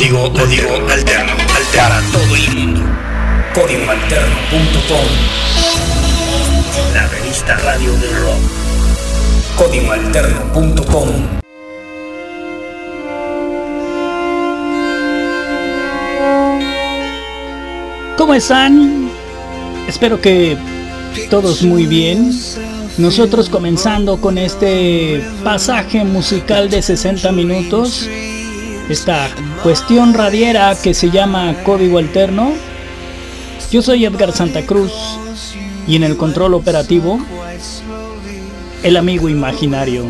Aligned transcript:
Código, 0.00 0.32
código 0.32 0.76
alterno, 0.90 1.32
para 1.76 2.00
todo 2.10 2.34
el 2.34 2.56
mundo. 2.56 2.80
Códigoalterno.com 3.52 5.06
La 6.94 7.06
revista 7.08 7.54
radio 7.58 7.92
del 7.92 8.16
rock. 8.22 8.40
Códigoalterno.com 9.56 11.08
¿Cómo 18.16 18.32
están? 18.32 19.10
Espero 19.86 20.18
que 20.18 20.56
todos 21.28 21.62
muy 21.62 21.84
bien. 21.84 22.32
Nosotros 22.96 23.50
comenzando 23.50 24.18
con 24.18 24.38
este 24.38 25.22
pasaje 25.44 26.04
musical 26.04 26.70
de 26.70 26.80
60 26.80 27.32
minutos, 27.32 28.08
esta 28.90 29.28
cuestión 29.62 30.14
radiera 30.14 30.74
que 30.74 30.94
se 30.94 31.10
llama 31.10 31.54
Código 31.64 31.98
Alterno. 31.98 32.52
Yo 33.70 33.82
soy 33.82 34.04
Edgar 34.04 34.32
Santa 34.32 34.66
Cruz 34.66 34.92
y 35.86 35.94
en 35.94 36.02
el 36.02 36.16
control 36.16 36.54
operativo, 36.54 37.20
el 38.82 38.96
amigo 38.96 39.28
imaginario, 39.28 40.04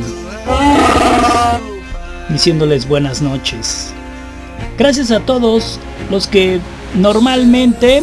diciéndoles 2.30 2.88
buenas 2.88 3.20
noches. 3.20 3.92
Gracias 4.78 5.10
a 5.10 5.20
todos 5.20 5.78
los 6.10 6.26
que 6.26 6.58
normalmente 6.94 8.02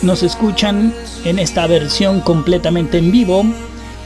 nos 0.00 0.22
escuchan 0.22 0.94
en 1.26 1.38
esta 1.38 1.66
versión 1.66 2.20
completamente 2.20 2.96
en 2.96 3.12
vivo. 3.12 3.44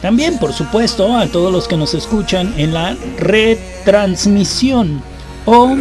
También, 0.02 0.38
por 0.38 0.52
supuesto, 0.52 1.16
a 1.16 1.28
todos 1.28 1.52
los 1.52 1.68
que 1.68 1.76
nos 1.76 1.94
escuchan 1.94 2.52
en 2.56 2.74
la 2.74 2.96
retransmisión 3.18 5.02
o 5.44 5.76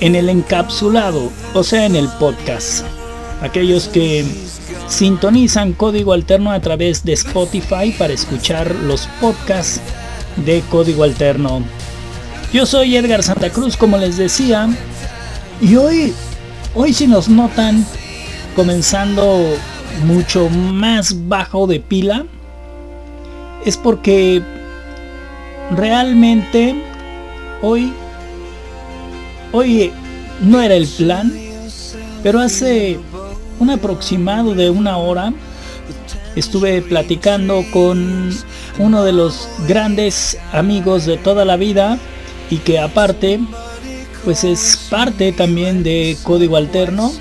en 0.00 0.14
el 0.14 0.28
encapsulado, 0.28 1.30
o 1.54 1.62
sea, 1.62 1.86
en 1.86 1.96
el 1.96 2.08
podcast. 2.18 2.84
Aquellos 3.40 3.88
que 3.88 4.24
sintonizan 4.88 5.72
código 5.72 6.12
alterno 6.12 6.52
a 6.52 6.60
través 6.60 7.04
de 7.04 7.12
Spotify 7.12 7.94
para 7.98 8.12
escuchar 8.12 8.74
los 8.74 9.08
podcasts 9.20 9.80
de 10.36 10.62
código 10.70 11.04
alterno. 11.04 11.62
Yo 12.52 12.66
soy 12.66 12.96
Edgar 12.96 13.22
Santa 13.22 13.50
Cruz, 13.50 13.76
como 13.76 13.98
les 13.98 14.16
decía, 14.16 14.68
y 15.60 15.76
hoy, 15.76 16.14
hoy 16.74 16.92
si 16.92 17.06
nos 17.06 17.28
notan 17.28 17.84
comenzando 18.54 19.56
mucho 20.04 20.48
más 20.48 21.28
bajo 21.28 21.66
de 21.66 21.80
pila, 21.80 22.24
es 23.64 23.76
porque 23.76 24.42
realmente 25.74 26.82
hoy, 27.62 27.92
hoy 29.52 29.92
no 30.40 30.60
era 30.60 30.74
el 30.74 30.86
plan, 30.86 31.32
pero 32.22 32.40
hace 32.40 32.98
un 33.58 33.70
aproximado 33.70 34.54
de 34.54 34.70
una 34.70 34.98
hora 34.98 35.32
estuve 36.34 36.82
platicando 36.82 37.64
con 37.72 38.30
uno 38.78 39.04
de 39.04 39.12
los 39.12 39.48
grandes 39.66 40.38
amigos 40.52 41.06
de 41.06 41.16
toda 41.16 41.44
la 41.44 41.56
vida 41.56 41.98
y 42.50 42.58
que 42.58 42.78
aparte 42.78 43.40
pues 44.24 44.44
es 44.44 44.88
parte 44.90 45.32
también 45.32 45.82
de 45.82 46.16
Código 46.22 46.56
Alterno. 46.56 47.12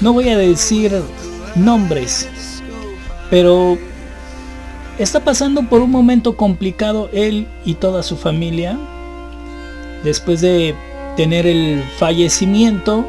No 0.00 0.12
voy 0.12 0.28
a 0.28 0.36
decir 0.36 0.92
nombres, 1.54 2.28
pero 3.30 3.78
está 4.98 5.20
pasando 5.20 5.62
por 5.68 5.80
un 5.80 5.90
momento 5.90 6.36
complicado 6.36 7.08
él 7.12 7.46
y 7.64 7.74
toda 7.74 8.02
su 8.02 8.16
familia 8.16 8.76
después 10.02 10.40
de 10.40 10.74
tener 11.16 11.46
el 11.46 11.84
fallecimiento 11.98 13.04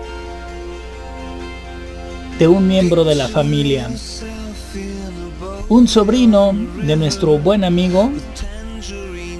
de 2.39 2.47
un 2.47 2.67
miembro 2.67 3.03
de 3.03 3.15
la 3.15 3.27
familia. 3.27 3.89
Un 5.69 5.87
sobrino 5.87 6.53
de 6.83 6.95
nuestro 6.95 7.39
buen 7.39 7.63
amigo 7.63 8.11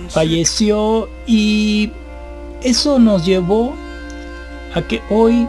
falleció 0.09 1.09
y 1.27 1.91
eso 2.63 2.99
nos 2.99 3.25
llevó 3.25 3.75
a 4.73 4.81
que 4.81 5.01
hoy 5.09 5.47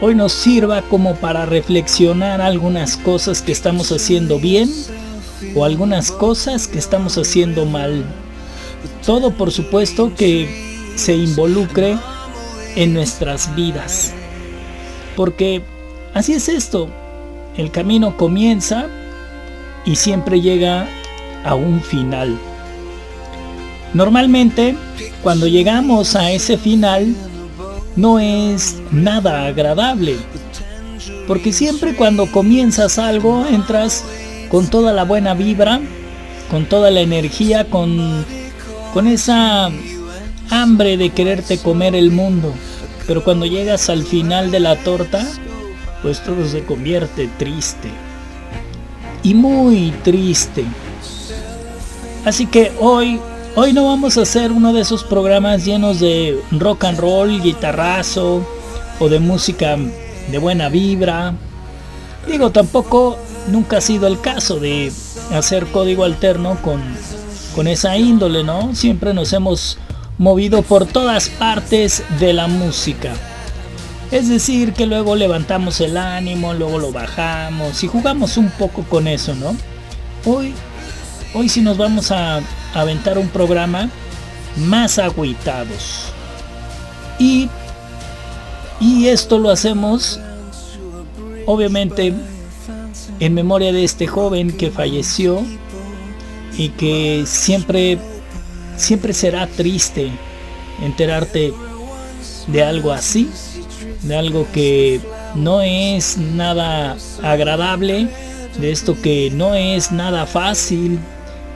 hoy 0.00 0.14
nos 0.14 0.32
sirva 0.32 0.82
como 0.82 1.14
para 1.16 1.46
reflexionar 1.46 2.42
algunas 2.42 2.98
cosas 2.98 3.40
que 3.40 3.52
estamos 3.52 3.90
haciendo 3.92 4.38
bien 4.38 4.70
o 5.54 5.64
algunas 5.64 6.10
cosas 6.10 6.68
que 6.68 6.78
estamos 6.78 7.16
haciendo 7.16 7.64
mal. 7.64 8.04
Todo 9.06 9.30
por 9.30 9.52
supuesto 9.52 10.12
que 10.14 10.75
se 10.96 11.14
involucre 11.14 11.96
en 12.74 12.94
nuestras 12.94 13.54
vidas. 13.54 14.12
Porque 15.14 15.62
así 16.14 16.32
es 16.32 16.48
esto. 16.48 16.88
El 17.56 17.70
camino 17.70 18.16
comienza 18.16 18.86
y 19.84 19.96
siempre 19.96 20.40
llega 20.40 20.88
a 21.44 21.54
un 21.54 21.80
final. 21.80 22.36
Normalmente, 23.94 24.76
cuando 25.22 25.46
llegamos 25.46 26.16
a 26.16 26.30
ese 26.32 26.58
final, 26.58 27.14
no 27.94 28.18
es 28.18 28.76
nada 28.90 29.46
agradable. 29.46 30.16
Porque 31.26 31.52
siempre 31.52 31.96
cuando 31.96 32.30
comienzas 32.30 32.98
algo, 32.98 33.46
entras 33.46 34.04
con 34.50 34.68
toda 34.68 34.92
la 34.92 35.04
buena 35.04 35.34
vibra, 35.34 35.80
con 36.50 36.66
toda 36.66 36.90
la 36.90 37.00
energía, 37.00 37.70
con, 37.70 38.24
con 38.92 39.06
esa 39.06 39.70
hambre 40.50 40.96
de 40.96 41.10
quererte 41.10 41.58
comer 41.58 41.94
el 41.94 42.10
mundo. 42.10 42.52
Pero 43.06 43.22
cuando 43.22 43.46
llegas 43.46 43.88
al 43.88 44.04
final 44.04 44.50
de 44.50 44.60
la 44.60 44.76
torta, 44.76 45.24
pues 46.02 46.22
todo 46.22 46.46
se 46.46 46.64
convierte 46.64 47.28
triste. 47.38 47.90
Y 49.22 49.34
muy 49.34 49.92
triste. 50.02 50.64
Así 52.24 52.46
que 52.46 52.72
hoy, 52.80 53.20
hoy 53.54 53.72
no 53.72 53.86
vamos 53.86 54.18
a 54.18 54.22
hacer 54.22 54.50
uno 54.50 54.72
de 54.72 54.80
esos 54.80 55.04
programas 55.04 55.64
llenos 55.64 56.00
de 56.00 56.40
rock 56.52 56.84
and 56.84 56.98
roll, 56.98 57.40
guitarrazo 57.40 58.44
o 58.98 59.08
de 59.08 59.20
música 59.20 59.76
de 60.30 60.38
buena 60.38 60.68
vibra. 60.68 61.34
Digo, 62.28 62.50
tampoco 62.50 63.16
nunca 63.48 63.78
ha 63.78 63.80
sido 63.80 64.08
el 64.08 64.20
caso 64.20 64.58
de 64.58 64.92
hacer 65.32 65.66
código 65.66 66.04
alterno 66.04 66.58
con, 66.62 66.82
con 67.54 67.68
esa 67.68 67.96
índole, 67.96 68.42
¿no? 68.42 68.74
Siempre 68.74 69.14
nos 69.14 69.32
hemos 69.32 69.78
movido 70.18 70.62
por 70.62 70.86
todas 70.86 71.28
partes 71.28 72.02
de 72.18 72.32
la 72.32 72.46
música. 72.46 73.12
Es 74.10 74.28
decir, 74.28 74.72
que 74.72 74.86
luego 74.86 75.16
levantamos 75.16 75.80
el 75.80 75.96
ánimo, 75.96 76.54
luego 76.54 76.78
lo 76.78 76.92
bajamos 76.92 77.82
y 77.82 77.88
jugamos 77.88 78.36
un 78.36 78.50
poco 78.50 78.82
con 78.84 79.08
eso, 79.08 79.34
¿no? 79.34 79.56
Hoy, 80.24 80.54
hoy 81.34 81.48
sí 81.48 81.60
nos 81.60 81.76
vamos 81.76 82.12
a 82.12 82.40
aventar 82.72 83.18
un 83.18 83.28
programa 83.28 83.90
más 84.56 84.98
agüitados. 84.98 86.12
Y, 87.18 87.48
y 88.80 89.08
esto 89.08 89.38
lo 89.38 89.50
hacemos, 89.50 90.20
obviamente, 91.46 92.14
en 93.18 93.34
memoria 93.34 93.72
de 93.72 93.84
este 93.84 94.06
joven 94.06 94.56
que 94.56 94.70
falleció 94.70 95.42
y 96.56 96.68
que 96.70 97.24
siempre 97.26 97.98
siempre 98.76 99.12
será 99.12 99.46
triste 99.46 100.10
enterarte 100.82 101.52
de 102.46 102.62
algo 102.62 102.92
así, 102.92 103.28
de 104.02 104.16
algo 104.16 104.46
que 104.52 105.00
no 105.34 105.62
es 105.62 106.16
nada 106.16 106.96
agradable, 107.22 108.08
de 108.58 108.70
esto 108.72 109.00
que 109.00 109.30
no 109.32 109.54
es 109.54 109.92
nada 109.92 110.26
fácil 110.26 110.98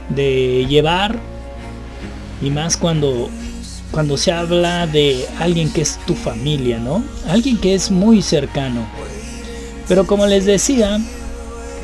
de 0.09 0.65
llevar 0.67 1.17
y 2.41 2.49
más 2.49 2.77
cuando 2.77 3.29
cuando 3.91 4.15
se 4.15 4.31
habla 4.31 4.87
de 4.87 5.27
alguien 5.39 5.71
que 5.71 5.81
es 5.81 5.99
tu 6.07 6.15
familia, 6.15 6.79
¿no? 6.79 7.03
Alguien 7.27 7.57
que 7.57 7.75
es 7.75 7.91
muy 7.91 8.21
cercano. 8.21 8.85
Pero 9.87 10.07
como 10.07 10.25
les 10.27 10.45
decía, 10.45 10.97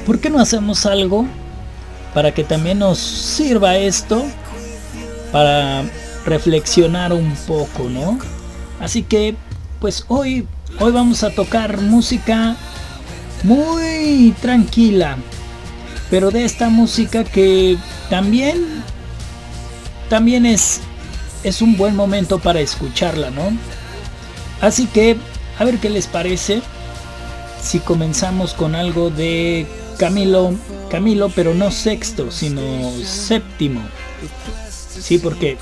¿por 0.05 0.19
qué 0.19 0.29
no 0.29 0.39
hacemos 0.39 0.85
algo 0.85 1.25
para 2.13 2.33
que 2.33 2.45
también 2.45 2.79
nos 2.79 2.97
sirva 2.97 3.77
esto 3.77 4.23
para 5.31 5.83
reflexionar 6.25 7.13
un 7.13 7.35
poco, 7.47 7.89
¿no? 7.89 8.19
Así 8.79 9.03
que, 9.03 9.35
pues 9.79 10.05
hoy, 10.07 10.47
hoy 10.79 10.91
vamos 10.91 11.23
a 11.23 11.31
tocar 11.31 11.81
música 11.81 12.55
muy 13.43 14.33
tranquila, 14.41 15.17
pero 16.09 16.31
de 16.31 16.45
esta 16.45 16.69
música 16.69 17.23
que 17.23 17.77
también, 18.09 18.83
también 20.09 20.45
es, 20.45 20.81
es 21.43 21.61
un 21.61 21.77
buen 21.77 21.95
momento 21.95 22.39
para 22.39 22.59
escucharla, 22.59 23.29
¿no? 23.29 23.51
Así 24.61 24.87
que, 24.87 25.17
a 25.59 25.63
ver 25.63 25.77
qué 25.79 25.89
les 25.89 26.07
parece 26.07 26.61
si 27.61 27.79
comenzamos 27.79 28.53
con 28.53 28.75
algo 28.75 29.09
de 29.09 29.65
Camilo, 29.97 30.53
Camilo, 30.89 31.29
pero 31.29 31.53
no 31.53 31.71
sexto, 31.71 32.31
sino 32.31 32.61
séptimo. 33.03 33.81
Sí, 34.99 35.17
porque 35.17 35.57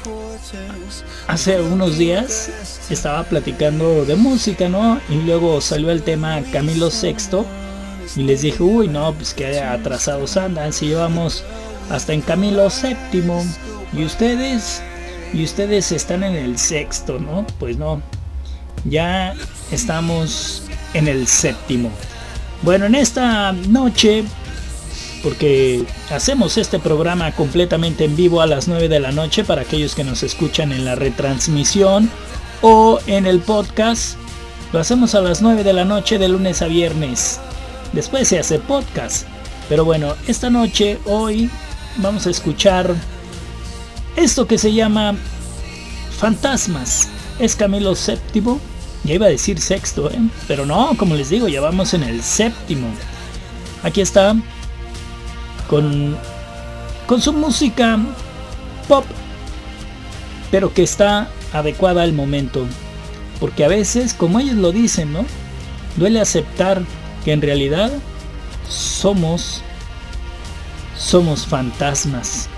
hace 1.28 1.62
unos 1.62 1.98
días 1.98 2.50
estaba 2.90 3.24
platicando 3.24 4.06
de 4.06 4.16
música, 4.16 4.70
¿no? 4.70 5.00
Y 5.10 5.16
luego 5.16 5.62
salió 5.62 5.92
el 5.92 6.04
tema 6.04 6.42
Camilo 6.52 6.90
VI 6.90 7.46
y 8.16 8.24
les 8.24 8.42
dije, 8.42 8.62
uy, 8.62 8.88
no, 8.88 9.14
pues 9.14 9.34
que 9.34 9.60
atrasados 9.60 10.38
andan, 10.38 10.72
si 10.72 10.88
llevamos 10.88 11.44
hasta 11.90 12.14
en 12.14 12.22
Camilo 12.22 12.68
VII 12.70 13.22
y 13.94 14.06
ustedes, 14.06 14.82
y 15.34 15.44
ustedes 15.44 15.92
están 15.92 16.24
en 16.24 16.36
el 16.36 16.58
sexto, 16.58 17.20
¿no? 17.20 17.46
Pues 17.60 17.78
no, 17.78 18.02
ya 18.86 19.34
estamos 19.72 20.64
en 20.94 21.08
el 21.08 21.28
séptimo. 21.28 21.92
Bueno, 22.62 22.86
en 22.86 22.96
esta 22.96 23.52
noche 23.52 24.24
porque 25.26 25.84
hacemos 26.12 26.56
este 26.56 26.78
programa 26.78 27.32
completamente 27.32 28.06
en 28.06 28.16
vivo 28.16 28.42
a 28.42 28.46
las 28.46 28.68
9 28.68 28.90
de 28.90 29.00
la 29.00 29.12
noche 29.12 29.44
para 29.44 29.64
aquellos 29.64 29.96
que 29.96 30.04
nos 30.04 30.22
escuchan 30.22 30.72
en 30.72 30.86
la 30.86 30.94
retransmisión 30.94 32.12
o 32.62 33.00
en 33.08 33.26
el 33.26 33.40
podcast. 33.40 34.18
Lo 34.72 34.80
hacemos 34.80 35.16
a 35.16 35.22
las 35.22 35.42
9 35.42 35.64
de 35.64 35.74
la 35.74 35.84
noche 35.84 36.20
de 36.20 36.28
lunes 36.28 36.62
a 36.62 36.68
viernes. 36.68 37.40
Después 37.92 38.28
se 38.28 38.38
hace 38.38 38.60
podcast. 38.60 39.26
Pero 39.68 39.84
bueno, 39.84 40.14
esta 40.28 40.52
noche, 40.52 41.00
hoy, 41.06 41.50
vamos 41.98 42.28
a 42.28 42.30
escuchar 42.30 42.94
esto 44.16 44.46
que 44.46 44.60
se 44.60 44.74
llama 44.74 45.16
Fantasmas. 46.20 47.10
Es 47.40 47.56
Camilo 47.56 47.96
VII. 47.96 48.60
Ya 49.04 49.16
iba 49.16 49.26
a 49.26 49.30
decir 49.30 49.60
sexto, 49.60 50.12
¿eh? 50.12 50.20
pero 50.48 50.68
no, 50.68 50.96
como 50.98 51.16
les 51.16 51.32
digo, 51.32 51.48
ya 51.48 51.62
vamos 51.62 51.96
en 51.96 52.04
el 52.04 52.22
séptimo. 52.22 52.90
Aquí 53.82 54.02
está 54.02 54.36
con, 55.68 56.16
con 57.08 57.22
su 57.22 57.34
música 57.34 58.00
pop, 58.88 59.06
pero 60.52 60.74
que 60.74 60.84
está 60.84 61.30
adecuada 61.54 62.04
al 62.04 62.14
momento. 62.14 62.66
Porque 63.40 63.66
a 63.66 63.68
veces, 63.68 64.14
como 64.14 64.40
ellos 64.40 64.56
lo 64.56 64.72
dicen, 64.72 65.12
¿no? 65.12 65.26
Duele 65.98 66.22
aceptar 66.22 66.82
que 67.24 67.34
en 67.34 67.42
realidad 67.42 67.92
somos 68.70 69.62
somos 70.98 71.46
fantasmas. 71.46 72.50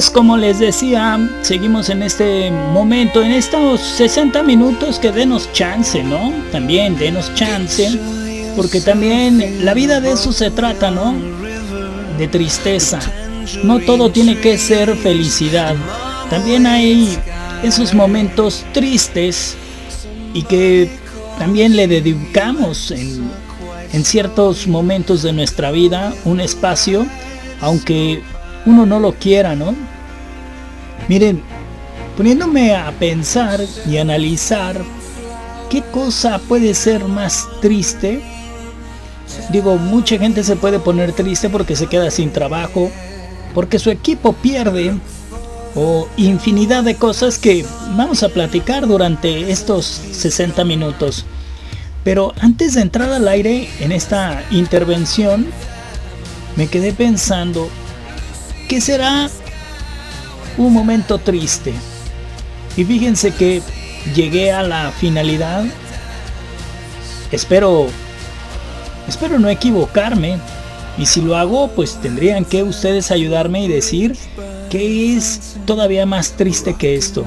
Pues 0.00 0.08
como 0.08 0.38
les 0.38 0.58
decía, 0.58 1.28
seguimos 1.42 1.90
en 1.90 2.02
este 2.02 2.50
momento, 2.50 3.22
en 3.22 3.32
estos 3.32 3.82
60 3.82 4.42
minutos 4.44 4.98
que 4.98 5.12
denos 5.12 5.52
chance, 5.52 6.02
¿no? 6.02 6.32
También 6.50 6.96
denos 6.96 7.34
chance, 7.34 8.00
porque 8.56 8.80
también 8.80 9.62
la 9.62 9.74
vida 9.74 10.00
de 10.00 10.12
eso 10.12 10.32
se 10.32 10.50
trata, 10.50 10.90
¿no? 10.90 11.14
De 12.16 12.28
tristeza. 12.28 12.98
No 13.62 13.78
todo 13.80 14.10
tiene 14.10 14.38
que 14.38 14.56
ser 14.56 14.96
felicidad. 14.96 15.76
También 16.30 16.66
hay 16.66 17.18
esos 17.62 17.92
momentos 17.92 18.64
tristes 18.72 19.54
y 20.32 20.44
que 20.44 20.90
también 21.38 21.76
le 21.76 21.86
dedicamos 21.86 22.90
en, 22.90 23.30
en 23.92 24.02
ciertos 24.06 24.66
momentos 24.66 25.20
de 25.20 25.34
nuestra 25.34 25.70
vida 25.70 26.14
un 26.24 26.40
espacio, 26.40 27.04
aunque 27.60 28.22
uno 28.64 28.86
no 28.86 28.98
lo 28.98 29.12
quiera, 29.12 29.54
¿no? 29.54 29.89
Miren, 31.10 31.42
poniéndome 32.16 32.72
a 32.72 32.92
pensar 32.92 33.60
y 33.84 33.96
analizar 33.96 34.80
qué 35.68 35.82
cosa 35.82 36.38
puede 36.38 36.72
ser 36.72 37.04
más 37.06 37.48
triste, 37.60 38.22
digo, 39.50 39.76
mucha 39.76 40.18
gente 40.18 40.44
se 40.44 40.54
puede 40.54 40.78
poner 40.78 41.12
triste 41.12 41.50
porque 41.50 41.74
se 41.74 41.88
queda 41.88 42.12
sin 42.12 42.30
trabajo, 42.30 42.92
porque 43.56 43.80
su 43.80 43.90
equipo 43.90 44.34
pierde, 44.34 44.94
o 45.74 46.06
infinidad 46.16 46.84
de 46.84 46.94
cosas 46.94 47.38
que 47.38 47.66
vamos 47.96 48.22
a 48.22 48.28
platicar 48.28 48.86
durante 48.86 49.50
estos 49.50 49.86
60 50.12 50.62
minutos. 50.62 51.24
Pero 52.04 52.34
antes 52.40 52.74
de 52.74 52.82
entrar 52.82 53.12
al 53.12 53.26
aire 53.26 53.68
en 53.80 53.90
esta 53.90 54.44
intervención, 54.52 55.48
me 56.54 56.68
quedé 56.68 56.92
pensando 56.92 57.68
que 58.68 58.80
será 58.80 59.28
un 60.66 60.72
momento 60.72 61.18
triste. 61.18 61.72
Y 62.76 62.84
fíjense 62.84 63.32
que 63.32 63.62
llegué 64.14 64.52
a 64.52 64.62
la 64.62 64.90
finalidad. 64.92 65.64
Espero 67.32 67.88
espero 69.08 69.38
no 69.38 69.48
equivocarme. 69.48 70.38
Y 70.98 71.06
si 71.06 71.20
lo 71.20 71.36
hago, 71.36 71.68
pues 71.68 72.00
tendrían 72.00 72.44
que 72.44 72.62
ustedes 72.62 73.10
ayudarme 73.10 73.64
y 73.64 73.68
decir 73.68 74.16
que 74.70 75.16
es 75.16 75.56
todavía 75.66 76.04
más 76.04 76.32
triste 76.32 76.74
que 76.74 76.94
esto. 76.94 77.24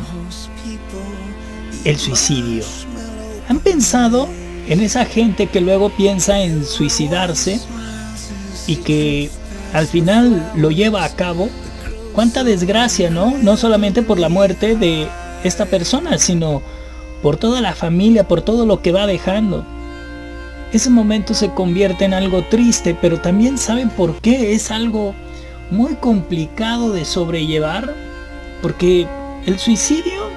El 1.84 1.98
suicidio. 1.98 2.64
¿Han 3.50 3.60
pensado 3.60 4.30
en 4.68 4.80
esa 4.80 5.06
gente 5.06 5.48
que 5.48 5.60
luego 5.60 5.90
piensa 5.90 6.40
en 6.40 6.66
suicidarse 6.66 7.60
y 8.68 8.78
que 8.78 9.30
al 9.74 9.88
final 9.88 10.52
lo 10.56 10.72
lleva 10.72 11.04
a 11.04 11.10
cabo? 11.16 11.50
Cuánta 12.14 12.44
desgracia, 12.44 13.10
¿no? 13.10 13.38
No 13.40 13.58
solamente 13.58 14.04
por 14.04 14.20
la 14.20 14.30
muerte 14.30 14.76
de 14.76 15.08
esta 15.44 15.66
persona, 15.66 16.20
sino 16.20 16.62
por 17.24 17.38
toda 17.38 17.60
la 17.60 17.74
familia, 17.74 18.28
por 18.28 18.42
todo 18.42 18.66
lo 18.66 18.82
que 18.82 18.92
va 18.92 19.08
dejando. 19.08 19.66
Ese 20.72 20.90
momento 20.90 21.34
se 21.34 21.52
convierte 21.52 22.06
en 22.06 22.14
algo 22.14 22.44
triste, 22.44 22.96
pero 23.00 23.20
también 23.20 23.58
saben 23.58 23.90
por 23.90 24.16
qué 24.22 24.54
es 24.54 24.70
algo 24.72 25.16
muy 25.72 25.96
complicado 25.96 26.92
de 26.92 27.06
sobrellevar, 27.06 27.96
porque 28.62 29.08
el 29.46 29.58
suicidio 29.58 30.30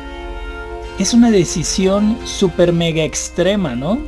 es 0.98 1.12
una 1.12 1.30
decisión 1.30 2.16
super 2.24 2.72
mega 2.72 3.04
extrema, 3.04 3.74
¿no? 3.74 3.98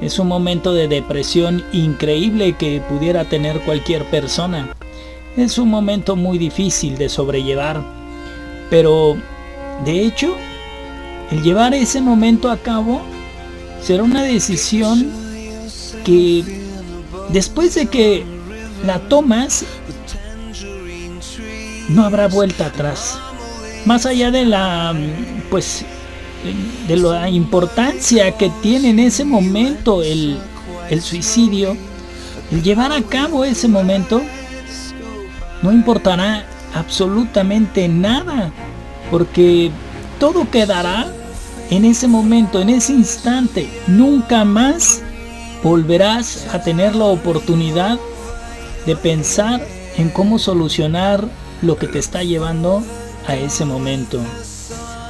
Es 0.00 0.18
un 0.18 0.26
momento 0.26 0.74
de 0.74 0.88
depresión 0.88 1.62
increíble 1.72 2.54
que 2.54 2.80
pudiera 2.88 3.24
tener 3.26 3.60
cualquier 3.60 4.04
persona. 4.06 4.70
Es 5.36 5.58
un 5.58 5.68
momento 5.68 6.16
muy 6.16 6.38
difícil 6.38 6.98
de 6.98 7.08
sobrellevar. 7.08 7.82
Pero, 8.68 9.16
de 9.84 10.04
hecho, 10.04 10.36
el 11.30 11.42
llevar 11.42 11.74
ese 11.74 12.00
momento 12.00 12.50
a 12.50 12.56
cabo 12.56 13.00
será 13.82 14.02
una 14.02 14.22
decisión 14.22 15.10
que 16.04 16.44
después 17.32 17.74
de 17.74 17.86
que 17.86 18.24
la 18.84 18.98
tomas, 19.00 19.64
no 21.88 22.04
habrá 22.04 22.28
vuelta 22.28 22.66
atrás. 22.66 23.18
Más 23.84 24.06
allá 24.06 24.30
de 24.30 24.44
la, 24.44 24.94
pues, 25.50 25.84
de 26.86 26.96
la 26.96 27.28
importancia 27.28 28.32
que 28.32 28.50
tiene 28.62 28.90
en 28.90 28.98
ese 29.00 29.24
momento 29.24 30.02
el, 30.02 30.38
el 30.88 31.02
suicidio, 31.02 31.76
el 32.50 32.62
llevar 32.62 32.92
a 32.92 33.02
cabo 33.02 33.44
ese 33.44 33.68
momento, 33.68 34.22
no 35.62 35.72
importará 35.72 36.44
absolutamente 36.74 37.88
nada, 37.88 38.52
porque 39.10 39.70
todo 40.18 40.50
quedará 40.50 41.06
en 41.70 41.84
ese 41.84 42.08
momento, 42.08 42.60
en 42.60 42.70
ese 42.70 42.92
instante. 42.92 43.70
Nunca 43.86 44.44
más 44.44 45.02
volverás 45.62 46.46
a 46.52 46.62
tener 46.62 46.94
la 46.94 47.04
oportunidad 47.06 47.98
de 48.86 48.96
pensar 48.96 49.60
en 49.96 50.10
cómo 50.10 50.38
solucionar 50.38 51.28
lo 51.62 51.76
que 51.76 51.86
te 51.86 51.98
está 51.98 52.22
llevando 52.22 52.82
a 53.26 53.36
ese 53.36 53.64
momento. 53.64 54.20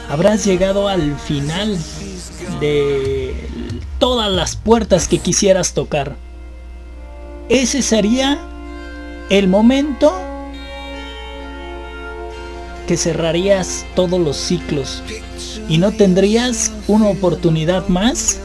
Habrás 0.09 0.45
llegado 0.45 0.89
al 0.89 1.17
final 1.17 1.79
de 2.59 3.49
todas 3.99 4.31
las 4.31 4.57
puertas 4.57 5.07
que 5.07 5.19
quisieras 5.19 5.73
tocar. 5.73 6.17
Ese 7.49 7.83
sería 7.83 8.39
el 9.29 9.47
momento 9.47 10.13
que 12.91 12.97
cerrarías 12.97 13.87
todos 13.95 14.19
los 14.19 14.37
ciclos 14.37 15.05
y 15.69 15.79
no 15.79 15.93
tendrías 15.93 16.73
una 16.89 17.07
oportunidad 17.07 17.87
más 17.87 18.41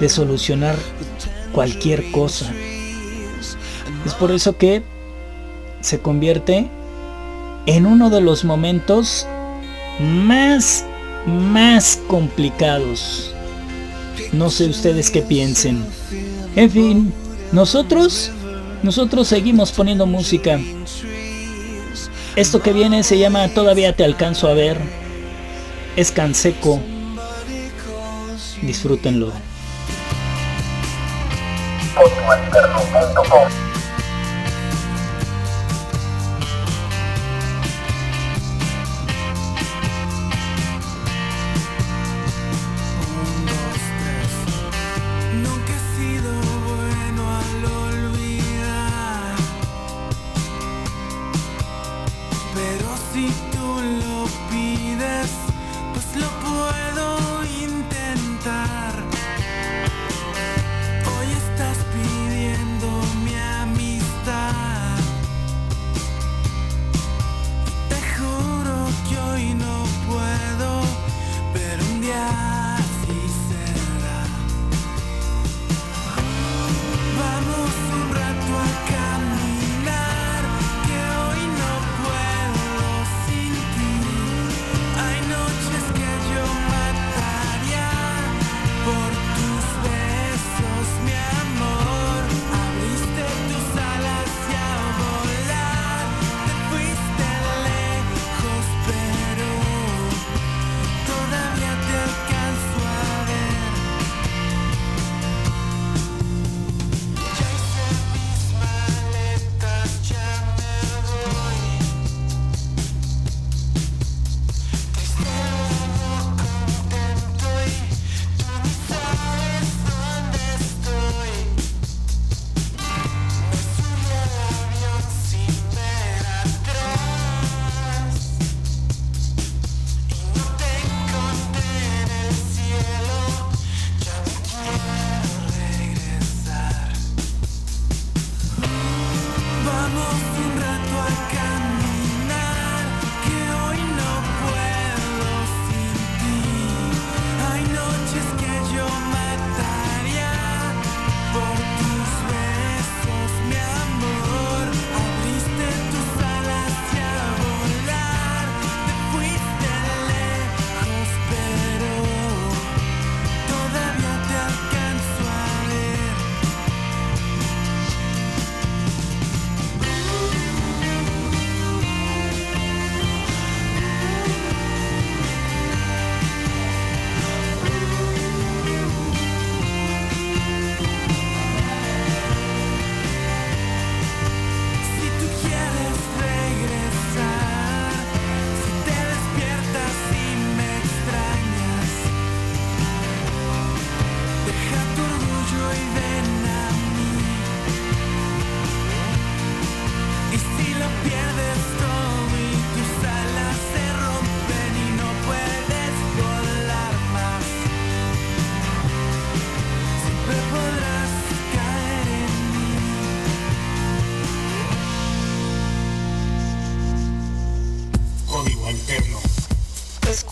de 0.00 0.08
solucionar 0.08 0.74
cualquier 1.52 2.10
cosa. 2.10 2.52
Es 4.04 4.14
por 4.14 4.32
eso 4.32 4.56
que 4.58 4.82
se 5.80 6.00
convierte 6.00 6.68
en 7.66 7.86
uno 7.86 8.10
de 8.10 8.20
los 8.20 8.44
momentos 8.44 9.28
más, 10.00 10.84
más 11.24 12.00
complicados. 12.08 13.32
No 14.32 14.50
sé 14.50 14.68
ustedes 14.68 15.08
qué 15.08 15.22
piensen. 15.22 15.86
En 16.56 16.68
fin, 16.68 17.12
nosotros, 17.52 18.32
nosotros 18.82 19.28
seguimos 19.28 19.70
poniendo 19.70 20.04
música. 20.04 20.58
Esto 22.36 22.60
que 22.60 22.74
viene 22.74 23.02
se 23.02 23.18
llama 23.18 23.48
Todavía 23.48 23.96
te 23.96 24.04
alcanzo 24.04 24.48
a 24.48 24.52
ver. 24.52 24.78
Es 25.96 26.12
Canseco. 26.12 26.80
Disfrútenlo. 28.60 29.32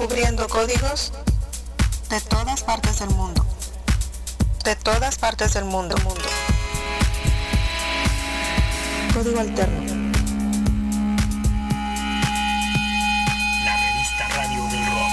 Descubriendo 0.05 0.47
códigos 0.49 1.13
de 2.11 2.21
todas 2.29 2.63
partes 2.63 2.99
del 2.99 3.09
mundo. 3.09 3.43
De 4.63 4.77
todas 4.77 5.17
partes 5.17 5.55
del 5.55 5.65
mundo. 5.65 5.97
mundo. 6.05 6.21
Código 9.15 9.41
alterno. 9.41 9.81
La 13.65 13.77
revista 13.79 14.29
Radio 14.37 14.63
del 14.65 14.85
Rock. 14.93 15.13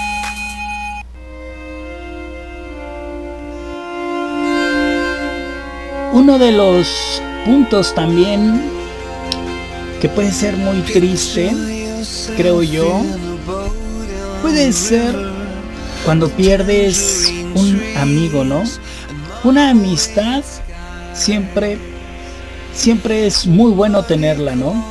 Uno 6.12 6.38
de 6.38 6.52
los 6.52 7.22
puntos 7.46 7.94
también 7.94 8.70
que 10.02 10.10
puede 10.10 10.32
ser 10.32 10.54
muy 10.58 10.82
triste, 10.82 11.50
creo 12.36 12.62
yo, 12.62 13.02
puede 14.42 14.72
ser 14.72 15.14
cuando 16.04 16.28
pierdes 16.28 17.32
un 17.54 17.80
amigo, 17.96 18.42
¿no? 18.42 18.64
Una 19.44 19.70
amistad 19.70 20.42
siempre 21.14 21.78
siempre 22.74 23.26
es 23.26 23.46
muy 23.46 23.70
bueno 23.70 24.02
tenerla, 24.02 24.56
¿no? 24.56 24.84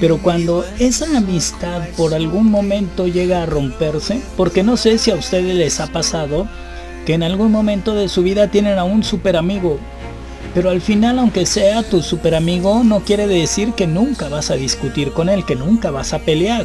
Pero 0.00 0.18
cuando 0.18 0.64
esa 0.78 1.18
amistad 1.18 1.82
por 1.96 2.14
algún 2.14 2.50
momento 2.50 3.06
llega 3.06 3.42
a 3.42 3.46
romperse, 3.46 4.22
porque 4.38 4.62
no 4.62 4.78
sé 4.78 4.96
si 4.98 5.10
a 5.10 5.16
ustedes 5.16 5.54
les 5.54 5.80
ha 5.80 5.88
pasado 5.88 6.48
que 7.04 7.12
en 7.12 7.22
algún 7.22 7.52
momento 7.52 7.94
de 7.94 8.08
su 8.08 8.22
vida 8.22 8.48
tienen 8.48 8.78
a 8.78 8.84
un 8.84 9.04
super 9.04 9.36
amigo, 9.36 9.78
pero 10.54 10.70
al 10.70 10.80
final 10.80 11.18
aunque 11.18 11.44
sea 11.44 11.82
tu 11.82 12.00
super 12.00 12.34
amigo 12.34 12.82
no 12.84 13.00
quiere 13.00 13.26
decir 13.26 13.72
que 13.72 13.86
nunca 13.86 14.30
vas 14.30 14.50
a 14.50 14.54
discutir 14.54 15.12
con 15.12 15.28
él, 15.28 15.44
que 15.44 15.56
nunca 15.56 15.90
vas 15.90 16.14
a 16.14 16.20
pelear. 16.20 16.64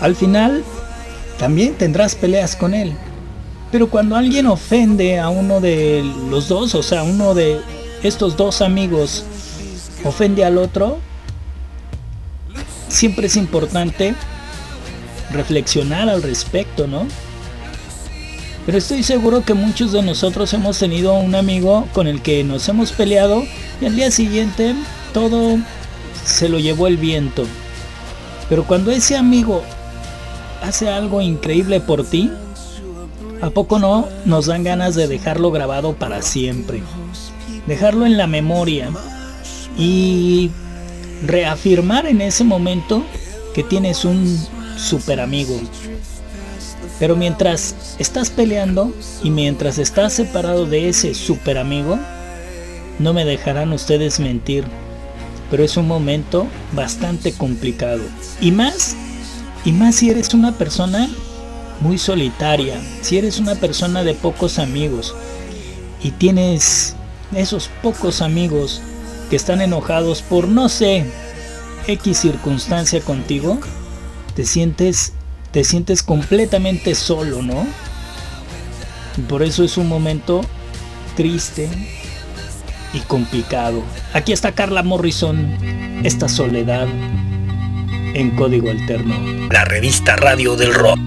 Al 0.00 0.14
final 0.14 0.64
también 1.38 1.74
tendrás 1.74 2.14
peleas 2.14 2.56
con 2.56 2.74
él. 2.74 2.92
Pero 3.72 3.90
cuando 3.90 4.16
alguien 4.16 4.46
ofende 4.46 5.18
a 5.18 5.28
uno 5.28 5.60
de 5.60 6.04
los 6.30 6.48
dos, 6.48 6.74
o 6.74 6.82
sea, 6.82 7.02
uno 7.02 7.34
de 7.34 7.60
estos 8.02 8.36
dos 8.36 8.62
amigos 8.62 9.24
ofende 10.04 10.44
al 10.44 10.58
otro, 10.58 10.98
siempre 12.88 13.26
es 13.26 13.36
importante 13.36 14.14
reflexionar 15.32 16.08
al 16.08 16.22
respecto, 16.22 16.86
¿no? 16.86 17.06
Pero 18.64 18.78
estoy 18.78 19.02
seguro 19.02 19.44
que 19.44 19.54
muchos 19.54 19.92
de 19.92 20.02
nosotros 20.02 20.52
hemos 20.52 20.78
tenido 20.78 21.14
un 21.14 21.34
amigo 21.34 21.86
con 21.92 22.06
el 22.08 22.20
que 22.20 22.42
nos 22.42 22.68
hemos 22.68 22.92
peleado 22.92 23.44
y 23.80 23.86
al 23.86 23.94
día 23.94 24.10
siguiente 24.10 24.74
todo 25.12 25.58
se 26.24 26.48
lo 26.48 26.58
llevó 26.58 26.86
el 26.86 26.96
viento. 26.96 27.44
Pero 28.48 28.64
cuando 28.64 28.90
ese 28.90 29.16
amigo 29.16 29.62
hace 30.62 30.88
algo 30.88 31.20
increíble 31.20 31.80
por 31.80 32.04
ti, 32.04 32.30
¿a 33.40 33.50
poco 33.50 33.78
no 33.78 34.08
nos 34.24 34.46
dan 34.46 34.64
ganas 34.64 34.94
de 34.94 35.08
dejarlo 35.08 35.50
grabado 35.50 35.94
para 35.94 36.22
siempre? 36.22 36.82
Dejarlo 37.66 38.06
en 38.06 38.16
la 38.16 38.26
memoria 38.26 38.90
y 39.76 40.50
reafirmar 41.24 42.06
en 42.06 42.20
ese 42.20 42.44
momento 42.44 43.02
que 43.54 43.62
tienes 43.62 44.04
un 44.04 44.38
super 44.76 45.20
amigo. 45.20 45.60
Pero 46.98 47.16
mientras 47.16 47.96
estás 47.98 48.30
peleando 48.30 48.92
y 49.22 49.30
mientras 49.30 49.78
estás 49.78 50.14
separado 50.14 50.66
de 50.66 50.88
ese 50.88 51.14
super 51.14 51.58
amigo, 51.58 51.98
no 52.98 53.12
me 53.12 53.24
dejarán 53.24 53.72
ustedes 53.72 54.18
mentir, 54.20 54.64
pero 55.50 55.62
es 55.62 55.76
un 55.76 55.86
momento 55.86 56.46
bastante 56.72 57.32
complicado. 57.32 58.02
Y 58.40 58.52
más, 58.52 58.96
y 59.66 59.72
más 59.72 59.96
si 59.96 60.08
eres 60.10 60.32
una 60.32 60.52
persona 60.52 61.10
muy 61.80 61.98
solitaria, 61.98 62.80
si 63.02 63.18
eres 63.18 63.38
una 63.38 63.56
persona 63.56 64.04
de 64.04 64.14
pocos 64.14 64.60
amigos 64.60 65.14
y 66.02 66.12
tienes 66.12 66.94
esos 67.34 67.68
pocos 67.82 68.22
amigos 68.22 68.80
que 69.28 69.34
están 69.34 69.60
enojados 69.60 70.22
por 70.22 70.46
no 70.46 70.68
sé 70.68 71.04
X 71.88 72.16
circunstancia 72.16 73.00
contigo, 73.00 73.58
te 74.36 74.46
sientes 74.46 75.12
te 75.50 75.64
sientes 75.64 76.02
completamente 76.02 76.94
solo, 76.94 77.42
¿no? 77.42 77.66
Por 79.28 79.42
eso 79.42 79.64
es 79.64 79.78
un 79.78 79.88
momento 79.88 80.42
triste 81.16 81.68
y 82.92 83.00
complicado. 83.00 83.82
Aquí 84.12 84.32
está 84.32 84.52
Carla 84.52 84.84
Morrison, 84.84 85.56
esta 86.04 86.28
soledad 86.28 86.86
en 88.16 88.30
código 88.30 88.70
alterno. 88.70 89.14
La 89.50 89.64
revista 89.64 90.16
Radio 90.16 90.56
del 90.56 90.72
Rock. 90.72 91.05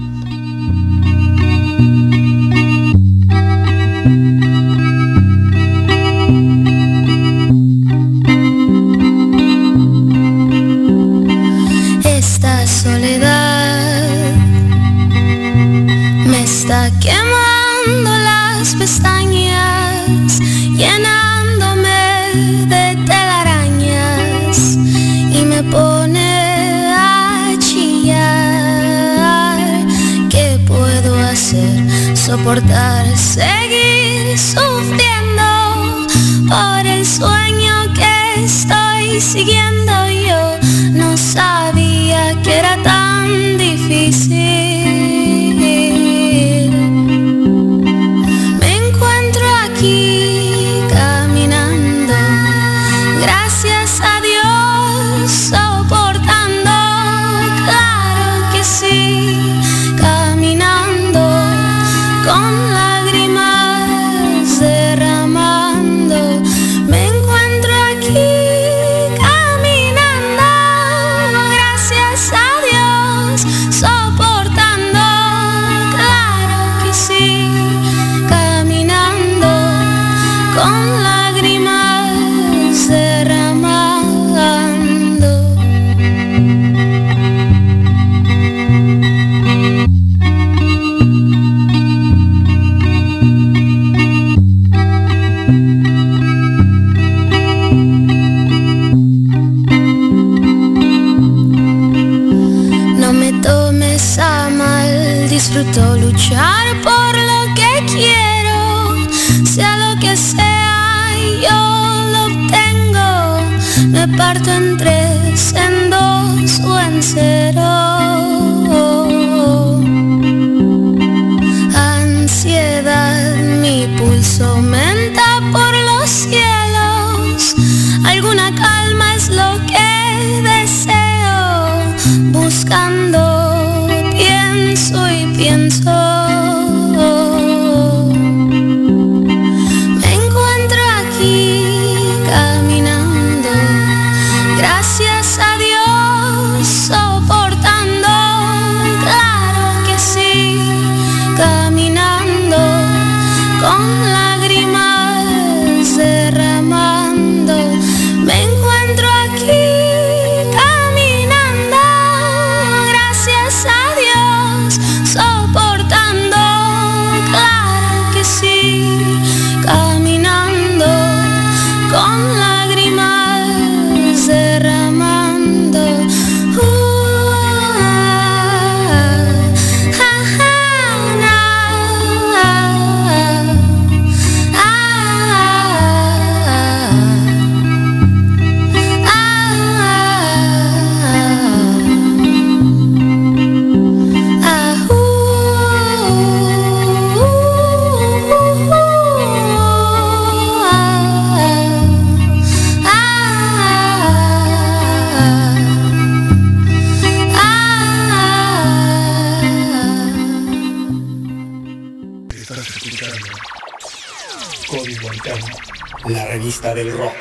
Revista 216.30 216.74
del 216.74 216.92
rock. 216.92 217.16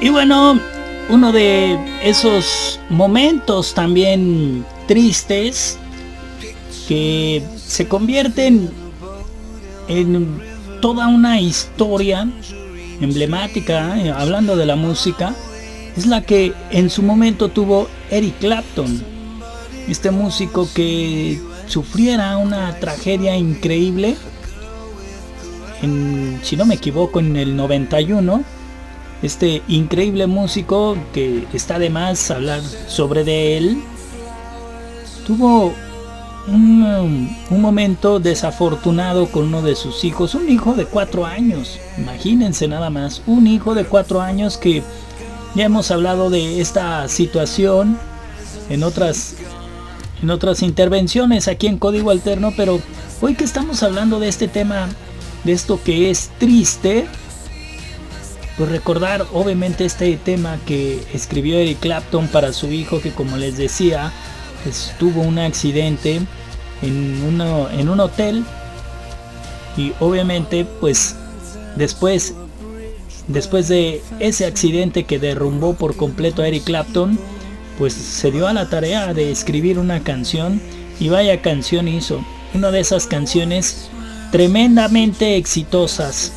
Y 0.00 0.08
bueno, 0.08 0.58
uno 1.10 1.32
de 1.32 1.78
esos 2.02 2.80
momentos 2.88 3.74
también 3.74 4.64
tristes 4.86 5.78
que 6.88 7.42
se 7.56 7.86
convierten 7.86 8.70
en 9.88 10.40
toda 10.80 11.08
una 11.08 11.40
historia 11.40 12.28
emblemática, 13.00 13.98
eh, 13.98 14.10
hablando 14.10 14.56
de 14.56 14.66
la 14.66 14.76
música, 14.76 15.34
es 15.96 16.06
la 16.06 16.22
que 16.22 16.52
en 16.70 16.88
su 16.88 17.02
momento 17.02 17.48
tuvo 17.48 17.88
Eric 18.10 18.38
Clapton, 18.38 19.02
este 19.88 20.10
músico 20.10 20.68
que 20.74 21.40
sufriera 21.66 22.36
una 22.36 22.78
tragedia 22.80 23.36
increíble, 23.36 24.16
si 26.42 26.56
no 26.56 26.66
me 26.66 26.74
equivoco, 26.74 27.20
en 27.20 27.36
el 27.36 27.56
91, 27.56 28.42
este 29.22 29.62
increíble 29.68 30.26
músico 30.26 30.96
que 31.12 31.46
está 31.52 31.78
de 31.78 31.90
más 31.90 32.30
hablar 32.30 32.60
sobre 32.88 33.24
de 33.24 33.58
él, 33.58 33.82
tuvo 35.26 35.74
un, 36.48 37.36
momento 37.50 38.20
desafortunado 38.20 39.26
con 39.26 39.44
uno 39.44 39.62
de 39.62 39.74
sus 39.74 40.04
hijos, 40.04 40.34
un 40.34 40.48
hijo 40.48 40.74
de 40.74 40.84
cuatro 40.86 41.26
años, 41.26 41.78
imagínense 41.98 42.68
nada 42.68 42.90
más, 42.90 43.22
un 43.26 43.46
hijo 43.46 43.74
de 43.74 43.84
cuatro 43.84 44.20
años 44.20 44.56
que 44.56 44.82
ya 45.54 45.64
hemos 45.64 45.90
hablado 45.90 46.30
de 46.30 46.60
esta 46.60 47.08
situación 47.08 47.98
en 48.68 48.82
otras, 48.82 49.34
en 50.22 50.30
otras 50.30 50.62
intervenciones 50.62 51.48
aquí 51.48 51.66
en 51.66 51.78
Código 51.78 52.10
Alterno, 52.10 52.52
pero 52.56 52.80
hoy 53.20 53.34
que 53.34 53.44
estamos 53.44 53.82
hablando 53.82 54.20
de 54.20 54.28
este 54.28 54.48
tema, 54.48 54.88
de 55.46 55.52
esto 55.52 55.80
que 55.82 56.10
es 56.10 56.30
triste, 56.38 57.06
pues 58.58 58.68
recordar 58.70 59.26
obviamente 59.32 59.84
este 59.84 60.16
tema 60.16 60.58
que 60.66 61.00
escribió 61.14 61.58
Eric 61.58 61.78
Clapton 61.80 62.26
para 62.28 62.52
su 62.52 62.72
hijo 62.72 63.00
que 63.00 63.12
como 63.12 63.36
les 63.36 63.56
decía, 63.56 64.12
tuvo 64.98 65.22
un 65.22 65.38
accidente 65.38 66.20
en, 66.82 67.40
en 67.78 67.88
un 67.88 68.00
hotel. 68.00 68.44
Y 69.76 69.92
obviamente 70.00 70.66
pues 70.80 71.14
después 71.76 72.34
después 73.28 73.68
de 73.68 74.02
ese 74.20 74.46
accidente 74.46 75.04
que 75.04 75.18
derrumbó 75.18 75.74
por 75.74 75.96
completo 75.96 76.42
a 76.42 76.48
Eric 76.48 76.64
Clapton 76.64 77.18
pues 77.78 77.92
se 77.92 78.30
dio 78.30 78.48
a 78.48 78.52
la 78.52 78.70
tarea 78.70 79.12
de 79.12 79.30
escribir 79.30 79.78
una 79.78 80.02
canción. 80.02 80.60
Y 80.98 81.10
vaya 81.10 81.42
canción 81.42 81.88
hizo. 81.88 82.24
Una 82.54 82.70
de 82.70 82.80
esas 82.80 83.06
canciones 83.06 83.90
tremendamente 84.30 85.36
exitosas 85.36 86.32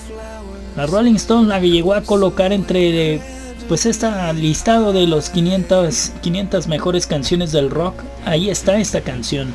la 0.80 0.86
Rolling 0.86 1.16
Stone 1.16 1.48
la 1.50 1.60
llegó 1.60 1.94
a 1.94 2.04
colocar 2.04 2.54
entre 2.54 3.20
pues 3.68 3.86
está 3.86 4.32
listado 4.32 4.94
de 4.94 5.08
los 5.08 5.30
500, 5.30 6.14
500 6.22 6.68
mejores 6.68 7.06
canciones 7.06 7.52
del 7.52 7.70
rock. 7.70 8.02
Ahí 8.24 8.50
está 8.50 8.80
esta 8.80 9.02
canción. 9.02 9.54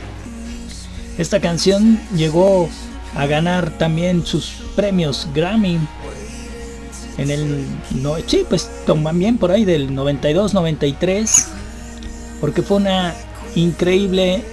Esta 1.17 1.41
canción 1.41 1.99
llegó 2.15 2.69
a 3.17 3.25
ganar 3.25 3.71
también 3.79 4.27
sus 4.27 4.53
premios 4.77 5.27
Grammy 5.35 5.79
en 7.17 7.31
el 7.31 7.65
no, 8.03 8.17
sí, 8.27 8.45
pues 8.47 8.69
también 8.85 9.39
por 9.39 9.51
ahí 9.51 9.65
del 9.65 9.95
92, 9.95 10.53
93 10.53 11.49
porque 12.39 12.61
fue 12.61 12.77
una 12.77 13.15
increíble 13.55 14.45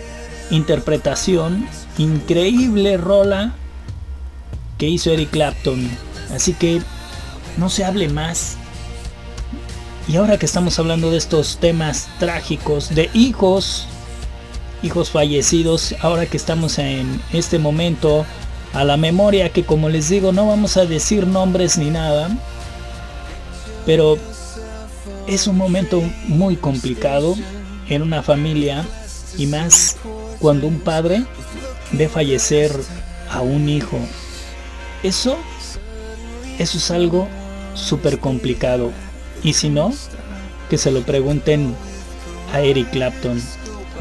interpretación, 0.52 1.68
increíble 1.98 2.96
rola 2.96 3.56
que 4.82 4.88
hizo 4.88 5.12
Eric 5.12 5.30
Clapton. 5.30 5.88
Así 6.34 6.54
que 6.54 6.82
no 7.58 7.70
se 7.70 7.86
hable 7.86 8.10
más 8.10 8.58
y 10.08 10.16
ahora 10.16 10.40
que 10.40 10.48
estamos 10.48 10.80
hablando 10.80 11.12
de 11.12 11.20
estos 11.20 11.58
temas 11.58 12.10
trágicos, 12.18 12.90
de 12.90 13.12
hijos, 13.14 13.86
hijos 14.82 15.12
fallecidos, 15.12 15.94
ahora 16.02 16.26
que 16.26 16.36
estamos 16.36 16.80
en 16.80 17.22
este 17.32 17.60
momento 17.60 18.26
a 18.74 18.84
la 18.84 18.98
memoria, 18.98 19.50
que 19.50 19.64
como 19.64 19.88
les 19.88 20.10
digo, 20.10 20.32
no 20.32 20.48
vamos 20.48 20.76
a 20.78 20.86
decir 20.88 21.28
nombres 21.28 21.78
ni 21.78 21.92
nada, 21.92 22.36
pero 23.86 24.18
es 25.28 25.46
un 25.46 25.58
momento 25.58 26.02
muy 26.26 26.56
complicado 26.56 27.36
en 27.88 28.02
una 28.02 28.24
familia 28.24 28.84
y 29.38 29.46
más 29.46 29.98
cuando 30.40 30.66
un 30.66 30.80
padre 30.80 31.24
ve 31.92 32.10
fallecer 32.10 32.72
a 33.30 33.42
un 33.42 33.70
hijo. 33.70 34.00
Eso, 35.04 35.38
eso 36.60 36.78
es 36.78 36.92
algo 36.92 37.28
súper 37.74 38.20
complicado. 38.20 38.92
Y 39.44 39.54
si 39.54 39.70
no, 39.70 39.92
que 40.70 40.78
se 40.78 40.92
lo 40.92 41.02
pregunten 41.02 41.76
a 42.54 42.62
Eric 42.62 42.92
Clapton. 42.92 43.42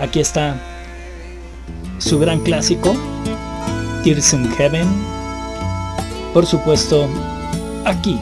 Aquí 0.00 0.20
está 0.20 0.60
su 1.98 2.18
gran 2.18 2.40
clásico, 2.40 2.94
Tears 4.04 4.32
in 4.32 4.50
Heaven. 4.52 4.88
Por 6.32 6.46
supuesto, 6.46 7.08
aquí. 7.84 8.18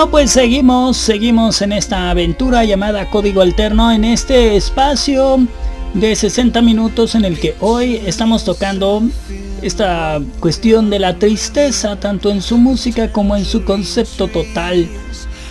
Bueno, 0.00 0.12
pues 0.12 0.30
seguimos, 0.30 0.96
seguimos 0.96 1.60
en 1.60 1.72
esta 1.72 2.08
aventura 2.08 2.64
llamada 2.64 3.10
Código 3.10 3.42
Alterno, 3.42 3.92
en 3.92 4.04
este 4.04 4.56
espacio 4.56 5.46
de 5.92 6.16
60 6.16 6.62
minutos 6.62 7.14
en 7.14 7.26
el 7.26 7.38
que 7.38 7.54
hoy 7.60 8.00
estamos 8.06 8.42
tocando 8.42 9.02
esta 9.60 10.18
cuestión 10.40 10.88
de 10.88 11.00
la 11.00 11.18
tristeza, 11.18 12.00
tanto 12.00 12.30
en 12.30 12.40
su 12.40 12.56
música 12.56 13.12
como 13.12 13.36
en 13.36 13.44
su 13.44 13.62
concepto 13.66 14.26
total. 14.28 14.88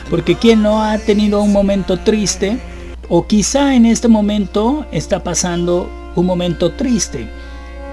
Porque 0.09 0.35
quien 0.35 0.63
no 0.63 0.81
ha 0.81 0.97
tenido 0.97 1.43
un 1.43 1.53
momento 1.53 1.99
triste, 1.99 2.59
o 3.07 3.27
quizá 3.27 3.75
en 3.75 3.85
este 3.85 4.07
momento 4.07 4.87
está 4.91 5.23
pasando 5.23 5.87
un 6.15 6.25
momento 6.25 6.71
triste. 6.71 7.29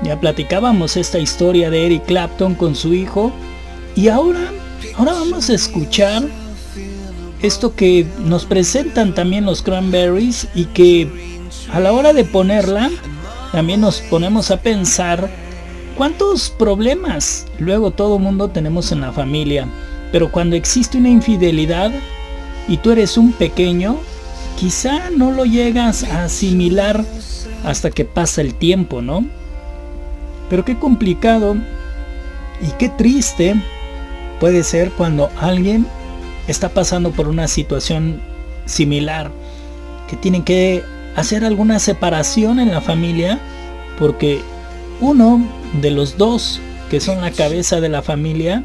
Ya 0.02 0.18
platicábamos 0.18 0.96
esta 0.96 1.18
historia 1.18 1.68
de 1.68 1.84
Eric 1.84 2.06
Clapton 2.06 2.54
con 2.54 2.74
su 2.74 2.94
hijo 2.94 3.30
y 3.94 4.08
ahora, 4.08 4.52
ahora 4.96 5.12
vamos 5.12 5.50
a 5.50 5.54
escuchar 5.54 6.22
esto 7.42 7.74
que 7.74 8.06
nos 8.24 8.44
presentan 8.44 9.14
también 9.14 9.44
los 9.44 9.62
Cranberries 9.62 10.48
y 10.54 10.66
que 10.66 11.08
a 11.72 11.80
la 11.80 11.92
hora 11.92 12.12
de 12.12 12.24
ponerla 12.24 12.90
también 13.52 13.80
nos 13.80 14.00
ponemos 14.00 14.50
a 14.50 14.60
pensar 14.60 15.30
cuántos 15.96 16.50
problemas 16.50 17.46
luego 17.58 17.90
todo 17.90 18.18
mundo 18.18 18.48
tenemos 18.48 18.92
en 18.92 19.00
la 19.00 19.12
familia. 19.12 19.68
Pero 20.12 20.30
cuando 20.30 20.56
existe 20.56 20.98
una 20.98 21.08
infidelidad 21.08 21.92
y 22.68 22.78
tú 22.78 22.90
eres 22.90 23.16
un 23.16 23.32
pequeño, 23.32 23.98
quizá 24.58 25.10
no 25.10 25.32
lo 25.32 25.44
llegas 25.44 26.04
a 26.04 26.24
asimilar 26.24 27.04
hasta 27.64 27.90
que 27.90 28.04
pasa 28.04 28.40
el 28.40 28.54
tiempo, 28.54 29.02
¿no? 29.02 29.24
Pero 30.48 30.64
qué 30.64 30.78
complicado 30.78 31.56
y 32.60 32.70
qué 32.78 32.88
triste 32.88 33.56
puede 34.40 34.62
ser 34.62 34.92
cuando 34.92 35.30
alguien 35.40 35.86
está 36.48 36.68
pasando 36.68 37.10
por 37.10 37.28
una 37.28 37.48
situación 37.48 38.20
similar, 38.64 39.30
que 40.08 40.16
tienen 40.16 40.42
que 40.42 40.82
hacer 41.16 41.44
alguna 41.44 41.78
separación 41.78 42.60
en 42.60 42.70
la 42.70 42.80
familia 42.80 43.40
porque 43.98 44.40
uno 45.00 45.46
de 45.80 45.90
los 45.90 46.16
dos 46.18 46.60
que 46.90 47.00
son 47.00 47.20
la 47.20 47.30
cabeza 47.30 47.80
de 47.80 47.88
la 47.88 48.02
familia 48.02 48.64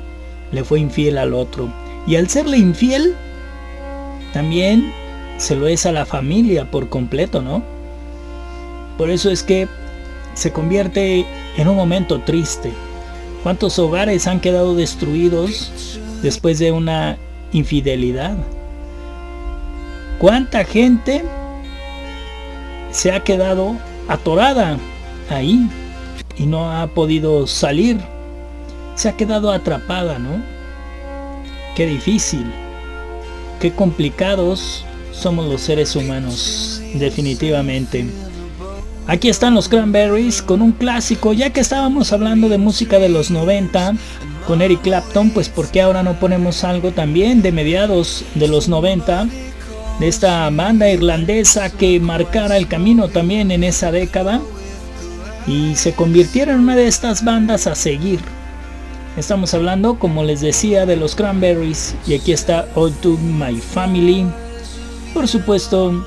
le 0.52 0.64
fue 0.64 0.80
infiel 0.80 1.18
al 1.18 1.34
otro. 1.34 1.74
Y 2.08 2.16
al 2.16 2.30
serle 2.30 2.58
infiel, 2.58 3.16
también 4.34 4.92
se 5.38 5.56
lo 5.56 5.68
es 5.68 5.86
a 5.86 5.92
la 5.92 6.06
familia 6.06 6.70
por 6.70 6.90
completo, 6.90 7.42
¿no? 7.42 7.64
Por 8.98 9.10
eso 9.10 9.30
es 9.32 9.44
que 9.44 9.68
se 10.34 10.52
convierte 10.52 11.26
en 11.58 11.68
un 11.68 11.76
momento 11.76 12.22
triste. 12.22 12.72
¿Cuántos 13.44 13.80
hogares 13.80 14.28
han 14.28 14.40
quedado 14.40 14.76
destruidos 14.76 16.00
después 16.22 16.60
de 16.60 16.72
una 16.72 17.18
infidelidad? 17.52 18.36
¿Cuánta 20.20 20.64
gente 20.64 21.24
se 22.92 23.12
ha 23.12 23.24
quedado 23.24 23.76
atorada 24.08 24.78
ahí 25.30 25.68
y 26.38 26.46
no 26.46 26.72
ha 26.72 26.88
podido 26.88 27.48
salir? 27.48 28.00
Se 28.96 29.10
ha 29.10 29.18
quedado 29.18 29.52
atrapada, 29.52 30.20
¿no? 30.20 30.44
Qué 31.76 31.88
difícil, 31.88 32.46
qué 33.60 33.72
complicados 33.72 34.86
somos 35.12 35.48
los 35.48 35.62
seres 35.62 35.96
humanos, 35.96 36.82
definitivamente. 36.96 38.06
Aquí 39.08 39.30
están 39.30 39.56
los 39.56 39.68
Cranberries 39.68 40.42
con 40.42 40.62
un 40.62 40.72
clásico, 40.72 41.34
ya 41.34 41.50
que 41.50 41.60
estábamos 41.60 42.14
hablando 42.14 42.50
de 42.50 42.58
música 42.58 43.00
de 43.00 43.10
los 43.10 43.32
90 43.32 43.96
con 44.48 44.62
Eric 44.62 44.82
Clapton, 44.82 45.32
pues 45.32 45.50
¿por 45.50 45.70
qué 45.70 45.82
ahora 45.82 46.04
no 46.04 46.20
ponemos 46.20 46.64
algo 46.64 46.92
también 46.92 47.42
de 47.42 47.52
mediados 47.52 48.24
de 48.36 48.48
los 48.48 48.70
90? 48.70 49.28
De 50.00 50.08
esta 50.08 50.50
banda 50.50 50.90
irlandesa 50.90 51.70
que 51.70 52.00
marcara 52.00 52.58
el 52.58 52.68
camino 52.68 53.08
también 53.08 53.52
en 53.52 53.64
esa 53.64 53.92
década 53.92 54.42
y 55.48 55.76
se 55.76 55.94
convirtiera 55.94 56.54
en 56.54 56.62
una 56.62 56.76
de 56.76 56.88
estas 56.88 57.24
bandas 57.24 57.68
a 57.68 57.76
seguir. 57.76 58.20
Estamos 59.18 59.54
hablando, 59.54 60.00
como 60.00 60.24
les 60.24 60.42
decía, 60.42 60.86
de 60.86 60.96
los 60.96 61.16
Cranberries 61.16 61.96
y 62.08 62.14
aquí 62.14 62.32
está 62.32 62.68
All 62.76 62.94
to 62.94 63.18
My 63.18 63.58
Family. 63.58 64.26
Por 65.14 65.28
supuesto, 65.28 66.06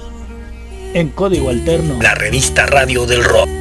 en 0.95 1.11
código 1.11 1.51
alterno. 1.51 1.99
La 2.01 2.15
revista 2.15 2.67
radio 2.67 3.05
del 3.05 3.23
rock. 3.23 3.54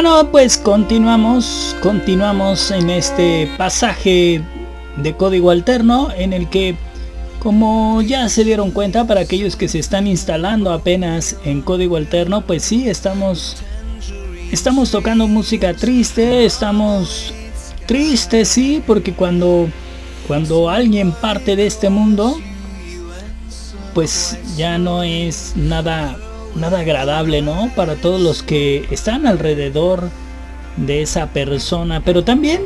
Bueno, 0.00 0.30
pues 0.30 0.58
continuamos, 0.58 1.74
continuamos 1.82 2.70
en 2.70 2.88
este 2.88 3.50
pasaje 3.58 4.40
de 4.96 5.16
código 5.16 5.50
alterno 5.50 6.10
en 6.16 6.32
el 6.32 6.48
que, 6.48 6.76
como 7.40 8.00
ya 8.02 8.28
se 8.28 8.44
dieron 8.44 8.70
cuenta 8.70 9.08
para 9.08 9.22
aquellos 9.22 9.56
que 9.56 9.66
se 9.66 9.80
están 9.80 10.06
instalando 10.06 10.70
apenas 10.70 11.34
en 11.44 11.62
código 11.62 11.96
alterno, 11.96 12.42
pues 12.42 12.62
sí, 12.62 12.88
estamos, 12.88 13.56
estamos 14.52 14.92
tocando 14.92 15.26
música 15.26 15.74
triste, 15.74 16.44
estamos 16.44 17.34
tristes, 17.86 18.50
sí, 18.50 18.80
porque 18.86 19.14
cuando, 19.14 19.68
cuando 20.28 20.70
alguien 20.70 21.10
parte 21.10 21.56
de 21.56 21.66
este 21.66 21.90
mundo, 21.90 22.38
pues 23.94 24.38
ya 24.56 24.78
no 24.78 25.02
es 25.02 25.54
nada 25.56 26.16
nada 26.58 26.80
agradable, 26.80 27.42
¿no? 27.42 27.70
Para 27.74 27.96
todos 27.96 28.20
los 28.20 28.42
que 28.42 28.86
están 28.90 29.26
alrededor 29.26 30.10
de 30.76 31.02
esa 31.02 31.28
persona, 31.28 32.02
pero 32.04 32.24
también 32.24 32.60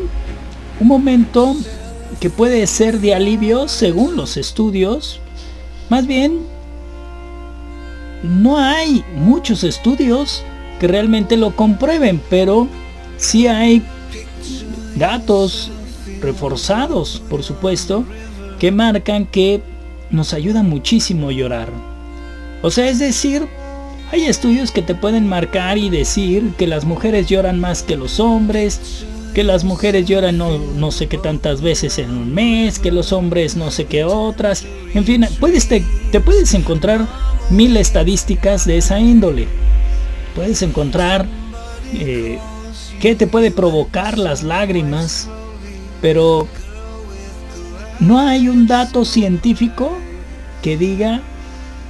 un 0.80 0.88
momento 0.88 1.56
que 2.20 2.30
puede 2.30 2.66
ser 2.66 3.00
de 3.00 3.14
alivio 3.14 3.68
según 3.68 4.16
los 4.16 4.36
estudios. 4.36 5.20
Más 5.88 6.06
bien, 6.06 6.40
no 8.22 8.58
hay 8.58 9.04
muchos 9.14 9.64
estudios 9.64 10.44
que 10.78 10.88
realmente 10.88 11.36
lo 11.36 11.54
comprueben, 11.56 12.20
pero 12.30 12.68
sí 13.16 13.46
hay 13.46 13.82
datos 14.96 15.70
reforzados, 16.20 17.22
por 17.28 17.42
supuesto, 17.42 18.04
que 18.58 18.70
marcan 18.70 19.26
que 19.26 19.62
nos 20.10 20.34
ayuda 20.34 20.62
muchísimo 20.62 21.30
llorar. 21.30 21.68
O 22.62 22.70
sea, 22.70 22.88
es 22.88 22.98
decir, 22.98 23.48
hay 24.12 24.26
estudios 24.26 24.72
que 24.72 24.82
te 24.82 24.94
pueden 24.94 25.26
marcar 25.26 25.78
y 25.78 25.88
decir 25.88 26.52
que 26.58 26.66
las 26.66 26.84
mujeres 26.84 27.28
lloran 27.28 27.58
más 27.58 27.82
que 27.82 27.96
los 27.96 28.20
hombres, 28.20 29.06
que 29.34 29.42
las 29.42 29.64
mujeres 29.64 30.04
lloran 30.04 30.36
no, 30.36 30.90
sé 30.90 31.06
qué 31.06 31.16
tantas 31.16 31.62
veces 31.62 31.96
en 31.96 32.10
un 32.10 32.34
mes, 32.34 32.78
que 32.78 32.92
los 32.92 33.10
hombres 33.14 33.56
no 33.56 33.70
sé 33.70 33.86
qué 33.86 34.04
otras. 34.04 34.66
En 34.92 35.06
fin, 35.06 35.26
puedes 35.40 35.66
te, 35.66 35.82
puedes 36.20 36.52
encontrar 36.52 37.06
mil 37.48 37.74
estadísticas 37.78 38.66
de 38.66 38.76
esa 38.76 39.00
índole. 39.00 39.48
Puedes 40.34 40.60
encontrar 40.60 41.24
eh, 41.94 42.38
qué 43.00 43.14
te 43.14 43.26
puede 43.26 43.50
provocar 43.50 44.18
las 44.18 44.42
lágrimas, 44.42 45.26
pero 46.02 46.46
no 47.98 48.18
hay 48.18 48.50
un 48.50 48.66
dato 48.66 49.06
científico 49.06 49.96
que 50.60 50.76
diga 50.76 51.22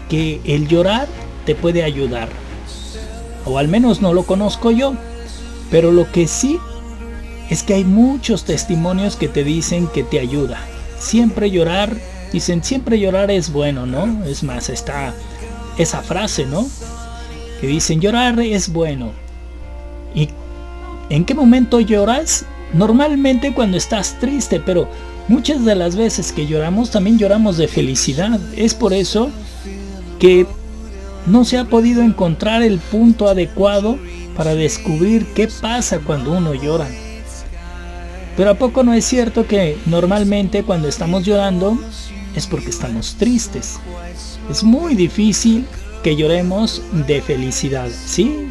que 0.09 0.41
el 0.45 0.69
llorar 0.69 1.09
te 1.45 1.55
puede 1.55 1.83
ayudar. 1.83 2.29
O 3.45 3.59
al 3.59 3.69
menos 3.69 4.01
no 4.01 4.15
lo 4.15 4.25
conozco 4.25 4.71
yo. 4.71 4.95
Pero 5.71 5.91
lo 5.91 6.11
que 6.13 6.29
sí 6.29 6.59
es 7.51 7.63
que 7.63 7.75
hay 7.75 7.85
muchos 7.85 8.45
testimonios 8.45 9.17
que 9.17 9.29
te 9.29 9.45
dicen 9.45 9.87
que 9.89 10.03
te 10.05 10.21
ayuda. 10.21 10.59
Siempre 10.99 11.51
llorar, 11.51 11.97
dicen 12.33 12.63
siempre 12.63 12.99
llorar 12.99 13.31
es 13.31 13.53
bueno, 13.53 13.87
¿no? 13.87 14.25
Es 14.25 14.43
más, 14.43 14.69
está 14.69 15.15
esa 15.79 16.03
frase, 16.03 16.47
¿no? 16.47 16.67
Que 17.61 17.67
dicen 17.67 18.01
llorar 18.01 18.39
es 18.41 18.73
bueno. 18.73 19.13
¿Y 20.15 20.29
en 21.09 21.25
qué 21.25 21.35
momento 21.35 21.81
lloras? 21.81 22.45
Normalmente 22.75 23.53
cuando 23.53 23.77
estás 23.77 24.19
triste, 24.19 24.61
pero 24.61 24.89
muchas 25.29 25.65
de 25.65 25.75
las 25.75 25.97
veces 25.97 26.33
que 26.33 26.47
lloramos 26.47 26.91
también 26.91 27.19
lloramos 27.19 27.57
de 27.57 27.69
felicidad. 27.69 28.41
Es 28.57 28.75
por 28.75 28.93
eso 28.93 29.31
que 30.19 30.47
no 31.27 31.45
se 31.45 31.59
ha 31.59 31.65
podido 31.65 32.03
encontrar 32.03 32.63
el 32.63 32.79
punto 32.79 33.29
adecuado 33.29 33.99
para 34.37 34.55
descubrir 34.55 35.27
qué 35.35 35.49
pasa 35.61 36.01
cuando 36.01 36.33
uno 36.33 36.55
llora. 36.55 36.89
Pero 38.37 38.51
¿a 38.51 38.55
poco 38.55 38.83
no 38.83 38.95
es 38.95 39.05
cierto 39.05 39.47
que 39.47 39.77
normalmente 39.87 40.63
cuando 40.63 40.89
estamos 40.89 41.25
llorando 41.25 41.79
es 42.35 42.47
porque 42.47 42.71
estamos 42.71 43.17
tristes? 43.17 43.79
Es 44.51 44.65
muy 44.65 44.95
difícil 44.95 45.67
que 46.03 46.17
lloremos 46.17 46.83
de 47.07 47.21
felicidad. 47.21 47.89
Sí, 47.91 48.49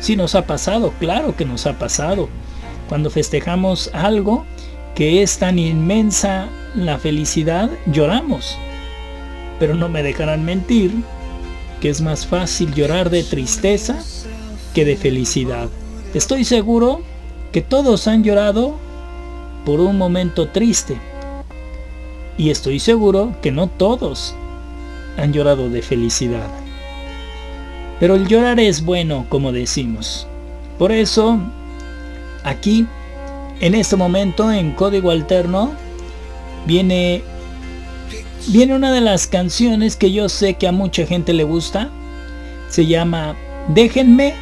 sí 0.00 0.16
nos 0.16 0.34
ha 0.34 0.46
pasado, 0.46 0.94
claro 1.00 1.36
que 1.36 1.44
nos 1.44 1.66
ha 1.66 1.78
pasado. 1.78 2.28
Cuando 2.88 3.10
festejamos 3.10 3.90
algo 3.92 4.46
que 4.94 5.22
es 5.22 5.38
tan 5.38 5.58
inmensa 5.58 6.48
la 6.74 6.98
felicidad, 6.98 7.70
lloramos. 7.86 8.56
Pero 9.58 9.74
no 9.74 9.88
me 9.88 10.02
dejarán 10.02 10.44
mentir 10.44 10.92
que 11.80 11.88
es 11.90 12.00
más 12.00 12.26
fácil 12.26 12.74
llorar 12.74 13.10
de 13.10 13.22
tristeza 13.22 13.98
que 14.74 14.84
de 14.84 14.96
felicidad. 14.96 15.68
Estoy 16.14 16.44
seguro 16.44 17.02
que 17.52 17.62
todos 17.62 18.08
han 18.08 18.24
llorado 18.24 18.74
por 19.64 19.80
un 19.80 19.98
momento 19.98 20.48
triste. 20.48 20.98
Y 22.36 22.50
estoy 22.50 22.78
seguro 22.78 23.34
que 23.42 23.50
no 23.50 23.66
todos 23.68 24.34
han 25.16 25.32
llorado 25.32 25.68
de 25.68 25.82
felicidad. 25.82 26.48
Pero 28.00 28.14
el 28.14 28.28
llorar 28.28 28.60
es 28.60 28.84
bueno, 28.84 29.26
como 29.28 29.52
decimos. 29.52 30.26
Por 30.78 30.92
eso, 30.92 31.38
aquí, 32.44 32.86
en 33.60 33.74
este 33.74 33.96
momento, 33.96 34.52
en 34.52 34.72
código 34.72 35.10
alterno, 35.10 35.72
viene 36.66 37.24
viene 38.48 38.74
una 38.74 38.92
de 38.92 39.00
las 39.00 39.26
canciones 39.26 39.96
que 39.96 40.12
yo 40.12 40.28
sé 40.28 40.54
que 40.54 40.68
a 40.68 40.72
mucha 40.72 41.06
gente 41.06 41.32
le 41.32 41.44
gusta. 41.44 41.90
Se 42.68 42.86
llama 42.86 43.36
Déjenme 43.68 44.34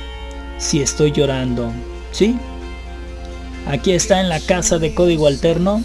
si 0.59 0.80
estoy 0.80 1.12
llorando. 1.12 1.72
¿Sí? 2.12 2.36
Aquí 3.66 3.92
está 3.92 4.20
en 4.20 4.28
la 4.28 4.40
casa 4.40 4.78
de 4.78 4.94
código 4.94 5.26
alterno 5.26 5.82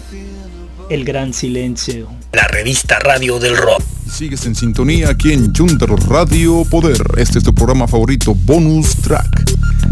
El 0.88 1.04
Gran 1.04 1.34
Silencio. 1.34 2.08
La 2.32 2.46
revista 2.48 2.98
Radio 3.00 3.38
del 3.38 3.56
Rock. 3.56 3.82
Sigues 4.10 4.46
en 4.46 4.54
sintonía 4.54 5.10
aquí 5.10 5.32
en 5.32 5.54
Junter 5.54 5.90
Radio 5.90 6.64
Poder. 6.70 7.02
Este 7.16 7.38
es 7.38 7.44
tu 7.44 7.54
programa 7.54 7.88
favorito, 7.88 8.34
Bonus 8.34 8.96
Track. 8.96 9.50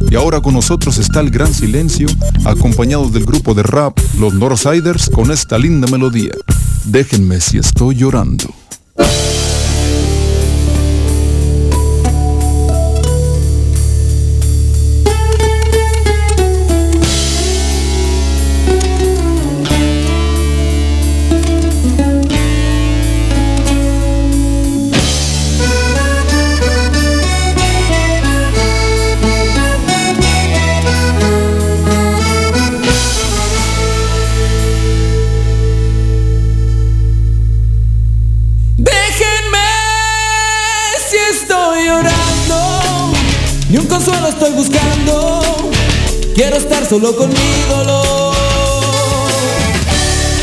Y 0.08 0.14
ahora 0.14 0.40
con 0.40 0.54
nosotros 0.54 0.98
está 0.98 1.20
el 1.20 1.30
Gran 1.30 1.52
Silencio, 1.52 2.08
acompañados 2.44 3.12
del 3.12 3.24
grupo 3.24 3.54
de 3.54 3.62
rap 3.62 3.98
Los 4.18 4.34
Northsiders 4.34 5.10
con 5.10 5.30
esta 5.30 5.58
linda 5.58 5.88
melodía. 5.88 6.32
Déjenme 6.84 7.40
si 7.40 7.58
estoy 7.58 7.94
llorando. 7.96 8.48
Estoy 44.06 44.52
buscando. 44.52 45.40
Quiero 46.34 46.56
estar 46.56 46.86
solo 46.86 47.14
con 47.14 47.28
mi 47.28 47.64
dolor. 47.68 48.34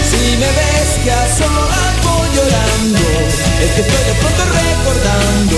Si 0.09 0.37
me 0.37 0.45
ves 0.45 0.99
que 1.03 1.11
a 1.11 1.37
solas 1.37 1.95
voy 2.03 2.27
llorando, 2.35 2.99
es 3.63 3.71
que 3.71 3.81
estoy 3.81 4.03
de 4.05 4.13
pronto 4.19 4.43
recordando 4.61 5.57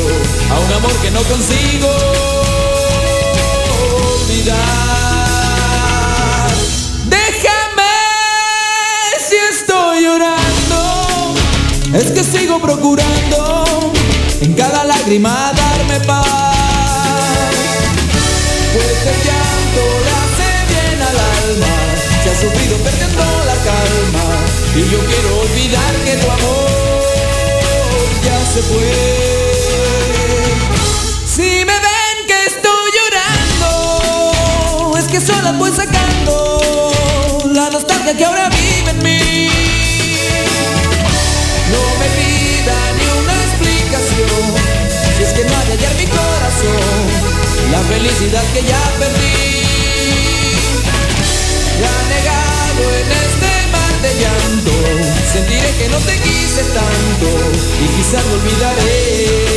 a 0.50 0.60
un 0.60 0.74
amor 0.74 0.96
que 1.02 1.12
no 1.12 1.22
consigo 1.24 1.90
olvidar. 4.22 4.58
Déjame 7.06 7.94
si 9.28 9.36
estoy 9.54 10.04
llorando, 10.04 10.80
es 11.94 12.12
que 12.12 12.24
sigo 12.24 12.60
procurando 12.62 13.92
en 14.42 14.54
cada 14.54 14.86
lágrima 14.86 15.52
darme 15.54 16.00
paz. 16.06 16.29
El 19.10 19.18
llanto 19.26 19.84
le 20.06 20.14
bien 20.72 21.00
al 21.02 21.18
alma, 21.18 21.76
se 22.24 22.28
ha 22.30 22.36
sufrido 22.36 22.76
perdiendo 22.78 23.26
la 23.50 23.58
calma. 23.70 24.28
Y 24.76 24.78
yo 24.92 25.00
quiero 25.10 25.30
olvidar 25.46 25.94
que 26.06 26.14
tu 26.18 26.28
amor 26.30 28.08
ya 28.24 28.38
se 28.54 28.62
fue. 28.70 28.92
Si 31.26 31.50
me 31.70 31.78
ven 31.88 32.18
que 32.28 32.38
estoy 32.52 32.88
llorando, 32.98 33.72
es 35.00 35.06
que 35.08 35.20
sola 35.20 35.52
voy 35.54 35.72
sacando 35.72 36.32
la 37.46 37.72
nostalgia 37.72 38.14
que 38.16 38.26
ahora 38.26 38.50
vive 38.50 38.92
en 38.92 39.02
mí. 39.02 39.50
No 41.74 41.82
me 42.00 42.08
pida 42.18 42.78
ni 42.98 43.06
una 43.22 43.36
explicación 43.46 44.50
la 47.72 47.80
felicidad 47.82 48.44
que 48.54 48.62
ya 48.64 48.82
perdí. 49.00 49.62
Ya 51.82 51.96
negado 52.14 52.84
en 53.00 53.12
este 53.12 53.52
mar 53.72 53.94
de 54.02 54.12
llanto, 54.22 54.72
sentiré 55.32 55.70
que 55.78 55.90
no 55.90 55.98
te 55.98 56.16
quise 56.20 56.64
tanto 56.64 57.28
y 57.84 57.88
quizás 57.98 58.26
lo 58.26 58.34
olvidaré. 58.34 59.49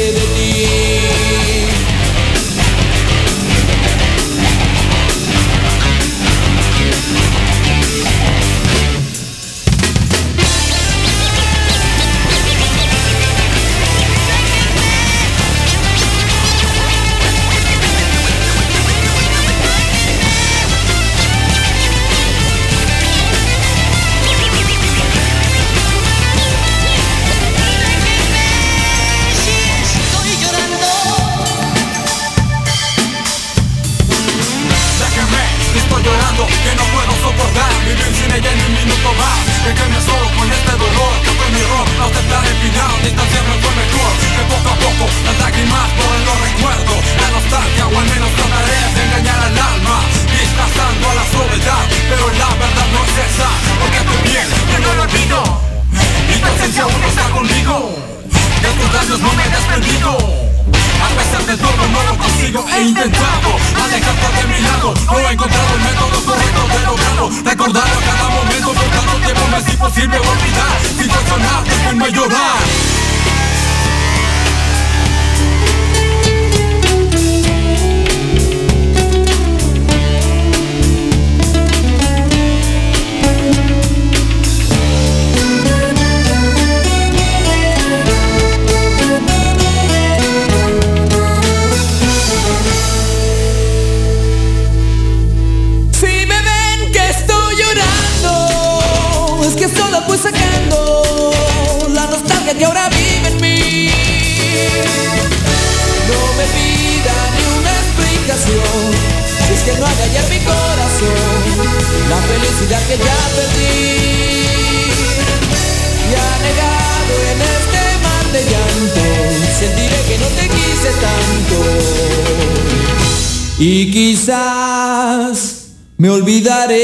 Y 123.64 123.92
quizás 123.92 125.76
me 125.96 126.10
olvidaré 126.10 126.74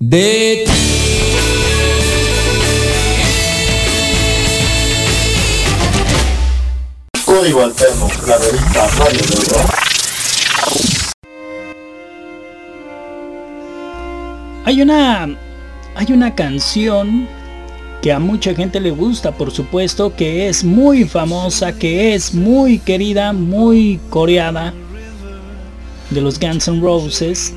de 0.00 0.64
ti. 0.66 0.72
Código 7.24 7.62
Alterno, 7.62 8.08
la 8.26 8.36
revista 8.36 8.88
Radio 8.98 9.20
del 9.20 9.46
Rock. 9.46 9.74
Hay 14.64 14.82
una 14.82 15.38
hay 15.94 16.12
una 16.12 16.34
canción 16.34 17.28
que 18.02 18.10
a 18.10 18.18
mucha 18.18 18.56
gente 18.56 18.80
le 18.80 18.90
gusta, 18.90 19.30
por 19.30 19.52
supuesto, 19.52 20.16
que 20.16 20.48
es 20.48 20.64
muy 20.64 21.04
famosa, 21.04 21.78
que 21.78 22.12
es 22.12 22.34
muy 22.34 22.80
querida, 22.80 23.32
muy 23.32 24.00
coreada 24.10 24.74
de 26.12 26.20
los 26.20 26.38
Guns 26.38 26.68
N' 26.68 26.80
Roses 26.80 27.54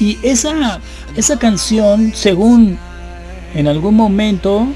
y 0.00 0.18
esa 0.22 0.80
esa 1.16 1.38
canción, 1.38 2.12
según 2.14 2.78
en 3.54 3.68
algún 3.68 3.94
momento 3.94 4.66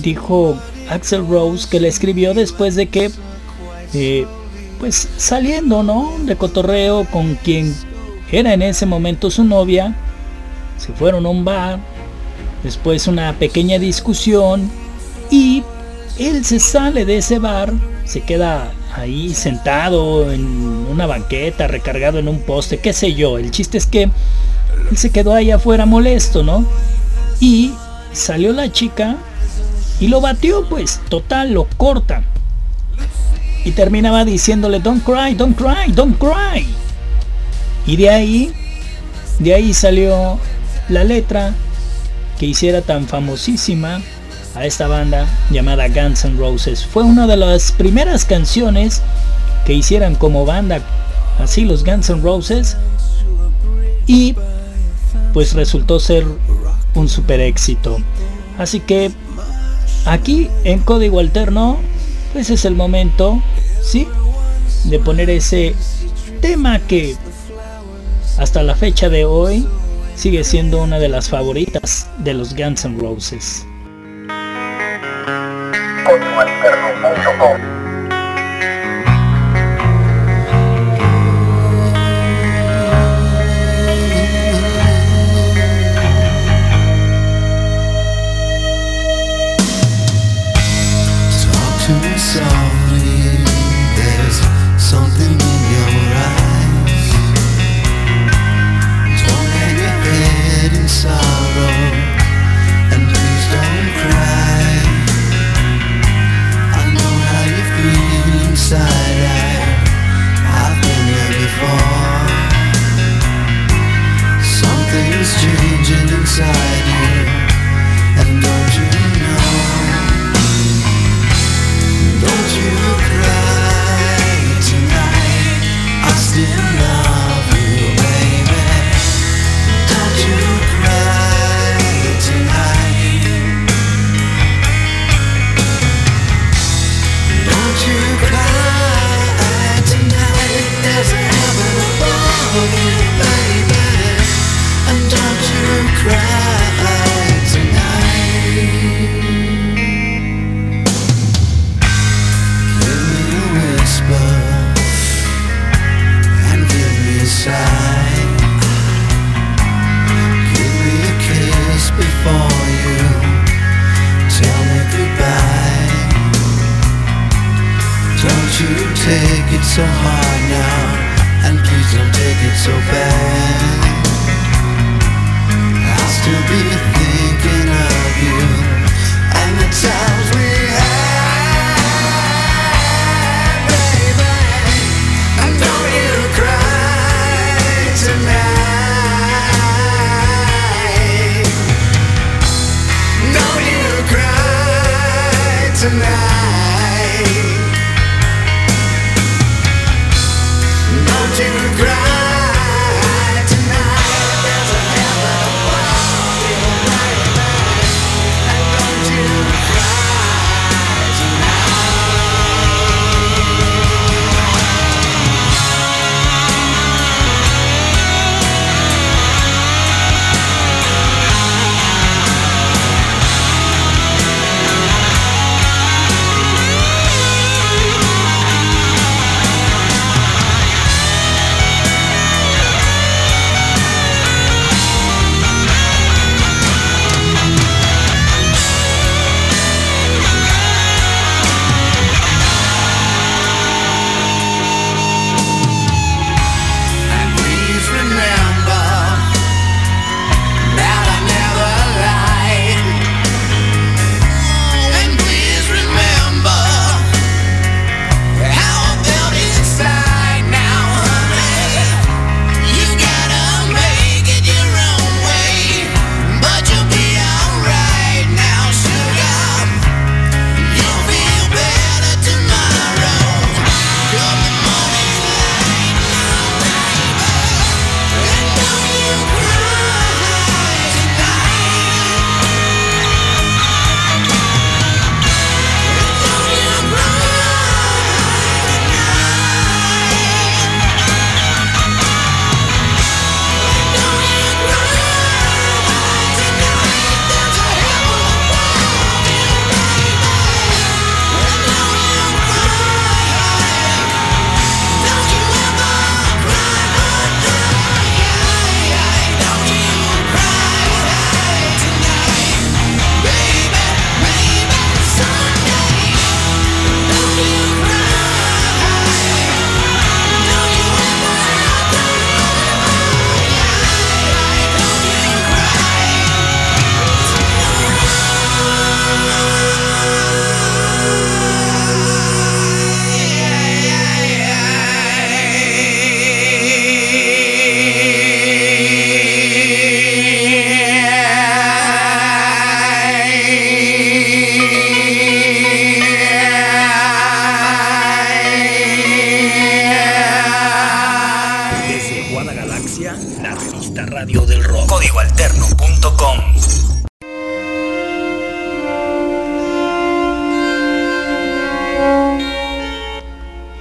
dijo 0.00 0.58
Axel 0.88 1.26
Rose 1.26 1.68
que 1.68 1.80
la 1.80 1.88
escribió 1.88 2.34
después 2.34 2.74
de 2.74 2.88
que 2.88 3.10
eh, 3.94 4.26
pues 4.78 5.08
saliendo, 5.16 5.82
¿no? 5.82 6.16
De 6.24 6.36
cotorreo 6.36 7.04
con 7.04 7.36
quien 7.36 7.74
era 8.32 8.54
en 8.54 8.62
ese 8.62 8.86
momento 8.86 9.30
su 9.30 9.44
novia, 9.44 9.94
se 10.78 10.92
fueron 10.92 11.26
a 11.26 11.28
un 11.28 11.44
bar, 11.44 11.78
después 12.62 13.06
una 13.06 13.34
pequeña 13.34 13.78
discusión 13.78 14.70
y 15.30 15.62
él 16.18 16.44
se 16.44 16.58
sale 16.58 17.04
de 17.04 17.18
ese 17.18 17.38
bar, 17.38 17.72
se 18.04 18.22
queda 18.22 18.72
ahí 18.94 19.34
sentado 19.34 20.32
en 20.32 20.44
una 20.90 21.06
banqueta, 21.06 21.66
recargado 21.66 22.18
en 22.18 22.28
un 22.28 22.40
poste, 22.40 22.78
qué 22.78 22.92
sé 22.92 23.14
yo. 23.14 23.38
El 23.38 23.50
chiste 23.50 23.78
es 23.78 23.86
que 23.86 24.04
él 24.04 24.96
se 24.96 25.10
quedó 25.10 25.34
ahí 25.34 25.50
afuera 25.50 25.86
molesto, 25.86 26.42
¿no? 26.42 26.64
Y 27.40 27.72
salió 28.12 28.52
la 28.52 28.70
chica 28.72 29.16
y 30.00 30.08
lo 30.08 30.20
batió, 30.20 30.68
pues, 30.68 31.00
total, 31.08 31.52
lo 31.52 31.64
corta. 31.76 32.22
Y 33.64 33.72
terminaba 33.72 34.24
diciéndole, 34.24 34.80
don't 34.80 35.04
cry, 35.04 35.34
don't 35.34 35.56
cry, 35.56 35.92
don't 35.92 36.18
cry. 36.18 36.66
Y 37.86 37.96
de 37.96 38.08
ahí, 38.08 38.52
de 39.38 39.54
ahí 39.54 39.74
salió 39.74 40.38
la 40.88 41.04
letra 41.04 41.54
que 42.38 42.46
hiciera 42.46 42.80
tan 42.80 43.06
famosísima 43.06 44.00
a 44.54 44.66
esta 44.66 44.88
banda 44.88 45.26
llamada 45.50 45.88
Guns 45.88 46.24
N' 46.24 46.38
Roses. 46.38 46.84
Fue 46.84 47.02
una 47.02 47.26
de 47.26 47.36
las 47.36 47.72
primeras 47.72 48.24
canciones 48.24 49.02
que 49.64 49.74
hicieran 49.74 50.14
como 50.14 50.44
banda 50.44 50.80
así 51.38 51.64
los 51.64 51.84
Guns 51.84 52.10
N' 52.10 52.22
Roses 52.22 52.76
y 54.06 54.34
pues 55.32 55.54
resultó 55.54 56.00
ser 56.00 56.24
un 56.94 57.08
super 57.08 57.40
éxito. 57.40 57.98
Así 58.58 58.80
que 58.80 59.12
aquí 60.04 60.48
en 60.64 60.80
código 60.80 61.20
alterno 61.20 61.78
pues 62.32 62.50
es 62.50 62.64
el 62.64 62.74
momento, 62.74 63.42
¿sí? 63.82 64.06
De 64.84 64.98
poner 64.98 65.30
ese 65.30 65.74
tema 66.40 66.78
que 66.78 67.16
hasta 68.38 68.62
la 68.62 68.74
fecha 68.74 69.08
de 69.08 69.24
hoy 69.24 69.66
sigue 70.16 70.44
siendo 70.44 70.82
una 70.82 70.98
de 70.98 71.08
las 71.08 71.28
favoritas 71.28 72.08
de 72.18 72.34
los 72.34 72.54
Guns 72.54 72.84
N' 72.84 72.98
Roses. 72.98 73.66
Código 76.10 77.69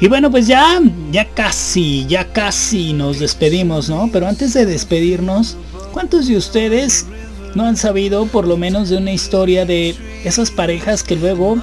bueno, 0.10 0.32
pues 0.32 0.48
ya, 0.48 0.80
ya 1.12 1.26
casi, 1.26 2.06
ya 2.08 2.32
casi 2.34 2.94
nos 2.94 3.20
despedimos, 3.20 3.90
¿no? 3.90 4.10
Pero 4.12 4.28
antes 4.28 4.54
de 4.54 4.66
despedirnos, 4.66 5.56
¿cuántos 5.94 6.28
de 6.28 6.36
ustedes 6.36 7.06
no 7.56 7.66
han 7.66 7.78
sabido 7.78 8.26
por 8.26 8.48
lo 8.48 8.58
menos 8.58 8.90
de 8.90 8.98
una 8.98 9.12
historia 9.12 9.66
de 9.66 9.96
esas 10.24 10.52
parejas 10.52 11.04
que 11.04 11.16
luego 11.16 11.58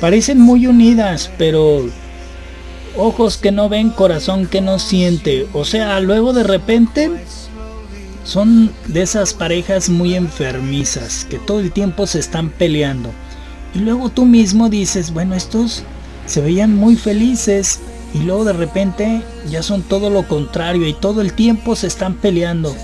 parecen 0.00 0.40
muy 0.40 0.66
unidas, 0.66 1.30
pero 1.38 1.88
ojos 2.96 3.36
que 3.36 3.52
no 3.52 3.68
ven, 3.68 3.90
corazón 3.90 4.46
que 4.46 4.60
no 4.60 4.78
siente? 4.78 5.46
O 5.52 5.64
sea, 5.64 6.00
luego 6.00 6.32
de 6.32 6.42
repente 6.42 7.10
son 8.24 8.72
de 8.86 9.02
esas 9.02 9.34
parejas 9.34 9.88
muy 9.88 10.14
enfermizas 10.14 11.26
que 11.30 11.38
todo 11.38 11.60
el 11.60 11.72
tiempo 11.72 12.06
se 12.06 12.18
están 12.18 12.50
peleando. 12.50 13.10
Y 13.74 13.80
luego 13.80 14.08
tú 14.08 14.24
mismo 14.24 14.68
dices, 14.68 15.12
bueno, 15.12 15.34
estos 15.34 15.84
se 16.28 16.40
veían 16.40 16.76
muy 16.76 16.96
felices 16.96 17.80
y 18.14 18.18
luego 18.20 18.44
de 18.44 18.52
repente 18.52 19.22
ya 19.50 19.62
son 19.62 19.82
todo 19.82 20.10
lo 20.10 20.28
contrario 20.28 20.86
y 20.86 20.92
todo 20.92 21.20
el 21.20 21.32
tiempo 21.32 21.74
se 21.74 21.86
están 21.86 22.14
peleando. 22.14 22.74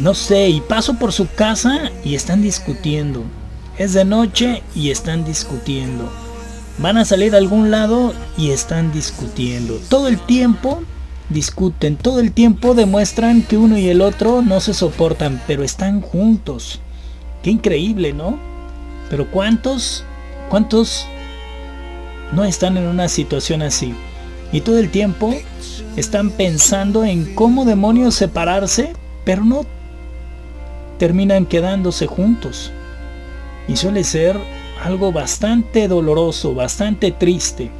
No 0.00 0.14
sé, 0.14 0.48
y 0.48 0.60
paso 0.60 0.94
por 0.94 1.12
su 1.12 1.28
casa 1.28 1.90
y 2.04 2.14
están 2.14 2.42
discutiendo. 2.42 3.22
Es 3.76 3.92
de 3.92 4.04
noche 4.04 4.62
y 4.74 4.90
están 4.90 5.24
discutiendo. 5.24 6.10
Van 6.78 6.96
a 6.96 7.04
salir 7.04 7.34
a 7.34 7.38
algún 7.38 7.70
lado 7.70 8.14
y 8.36 8.50
están 8.50 8.92
discutiendo. 8.92 9.78
Todo 9.88 10.08
el 10.08 10.18
tiempo 10.18 10.82
discuten, 11.28 11.96
todo 11.96 12.20
el 12.20 12.32
tiempo 12.32 12.74
demuestran 12.74 13.42
que 13.42 13.56
uno 13.56 13.78
y 13.78 13.88
el 13.88 14.00
otro 14.00 14.42
no 14.42 14.60
se 14.60 14.74
soportan, 14.74 15.40
pero 15.46 15.62
están 15.64 16.00
juntos. 16.00 16.80
Qué 17.42 17.50
increíble, 17.50 18.12
¿no? 18.12 18.38
Pero 19.10 19.30
¿cuántos, 19.30 20.04
cuántos 20.50 21.06
no 22.34 22.44
están 22.44 22.76
en 22.76 22.86
una 22.86 23.08
situación 23.08 23.62
así? 23.62 23.94
Y 24.52 24.60
todo 24.60 24.78
el 24.78 24.90
tiempo 24.90 25.34
están 25.96 26.30
pensando 26.30 27.04
en 27.04 27.34
cómo 27.34 27.64
demonios 27.64 28.14
separarse, 28.14 28.92
pero 29.24 29.44
no 29.44 29.64
terminan 30.98 31.46
quedándose 31.46 32.06
juntos. 32.06 32.72
Y 33.68 33.76
suele 33.76 34.04
ser 34.04 34.36
algo 34.82 35.12
bastante 35.12 35.88
doloroso, 35.88 36.54
bastante 36.54 37.10
triste, 37.10 37.70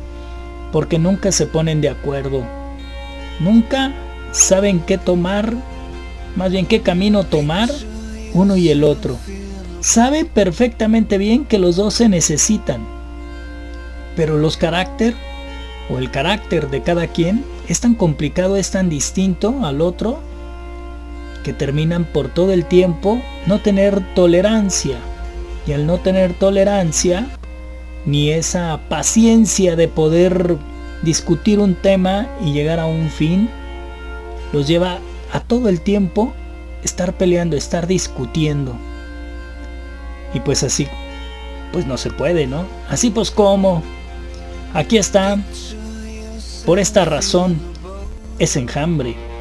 porque 0.73 0.99
nunca 0.99 1.33
se 1.33 1.47
ponen 1.47 1.81
de 1.81 1.91
acuerdo. 1.91 2.45
Nunca 3.41 3.93
saben 4.33 4.81
qué 4.81 4.99
tomar, 4.99 5.53
más 6.37 6.51
bien 6.51 6.67
qué 6.67 6.81
camino 6.81 7.25
tomar 7.25 7.71
uno 8.33 8.57
y 8.57 8.69
el 8.69 8.85
otro. 8.85 9.17
Saben 9.81 10.27
perfectamente 10.27 11.19
bien 11.19 11.45
que 11.45 11.59
los 11.59 11.77
dos 11.77 11.95
se 11.95 12.09
necesitan, 12.09 12.94
pero 14.17 14.39
los 14.39 14.57
carácter 14.57 15.15
o 15.91 15.99
el 15.99 16.11
carácter 16.11 16.71
de 16.71 16.83
cada 16.83 17.07
quien 17.07 17.45
es 17.69 17.81
tan 17.81 17.95
complicado, 17.95 18.57
es 18.57 18.71
tan 18.71 18.89
distinto 18.89 19.65
al 19.65 19.81
otro, 19.81 20.21
que 21.43 21.53
terminan 21.53 22.05
por 22.05 22.29
todo 22.29 22.53
el 22.53 22.65
tiempo 22.65 23.23
no 23.47 23.61
tener 23.61 24.03
tolerancia. 24.15 24.99
Y 25.67 25.73
al 25.73 25.87
no 25.87 25.99
tener 25.99 26.35
tolerancia, 26.35 27.27
ni 28.07 28.31
esa 28.31 28.81
paciencia 28.89 29.77
de 29.77 29.89
poder 29.89 30.57
discutir 31.03 31.59
un 31.59 31.75
tema 31.75 32.29
y 32.43 32.53
llegar 32.53 32.81
a 32.81 32.87
un 32.87 33.11
fin 33.11 33.49
los 34.53 34.67
lleva 34.67 34.99
a 35.33 35.41
todo 35.41 35.69
el 35.69 35.81
tiempo 35.81 36.33
estar 36.83 37.15
peleando, 37.15 37.57
estar 37.57 37.87
discutiendo. 37.87 38.77
Y 40.33 40.41
pues 40.41 40.62
así, 40.62 40.87
pues 41.73 41.87
no 41.87 41.97
se 41.97 42.11
puede, 42.11 42.47
¿no? 42.47 42.65
Así 42.89 43.11
pues 43.11 43.31
como, 43.31 43.83
aquí 44.75 44.99
está, 44.99 45.39
por 46.66 46.79
esta 46.79 47.07
razón, 47.07 47.59
es 48.39 48.57
enjambre. 48.57 49.34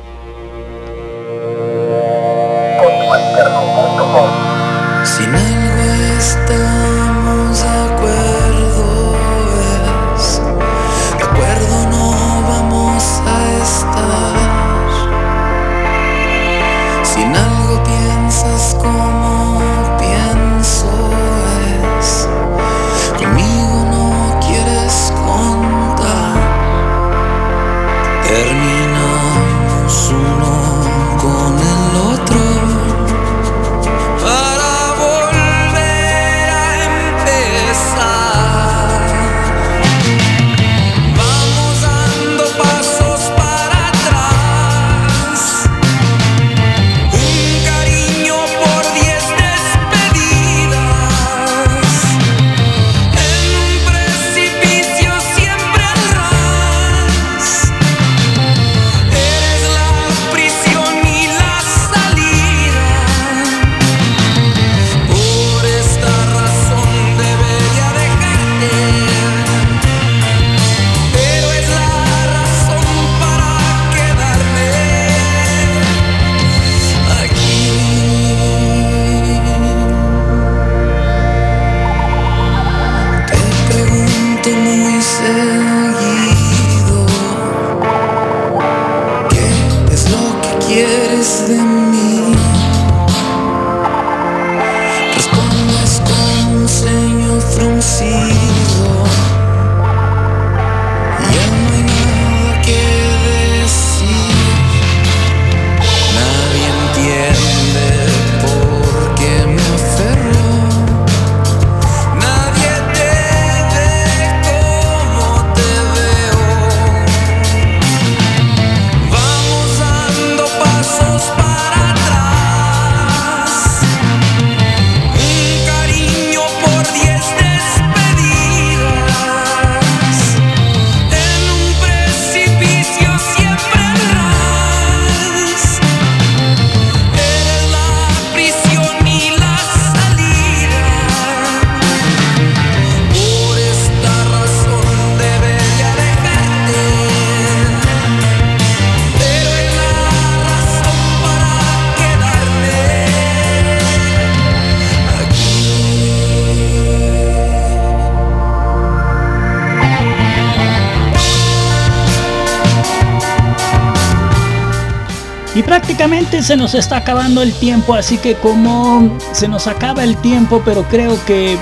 Se 166.43 166.57
nos 166.57 166.75
está 166.75 166.97
acabando 166.97 167.41
el 167.41 167.53
tiempo, 167.53 167.93
así 167.93 168.17
que 168.17 168.35
como 168.35 169.17
se 169.31 169.47
nos 169.47 169.67
acaba 169.67 170.03
el 170.03 170.17
tiempo, 170.17 170.61
pero 170.65 170.83
creo 170.83 171.17
que 171.25 171.57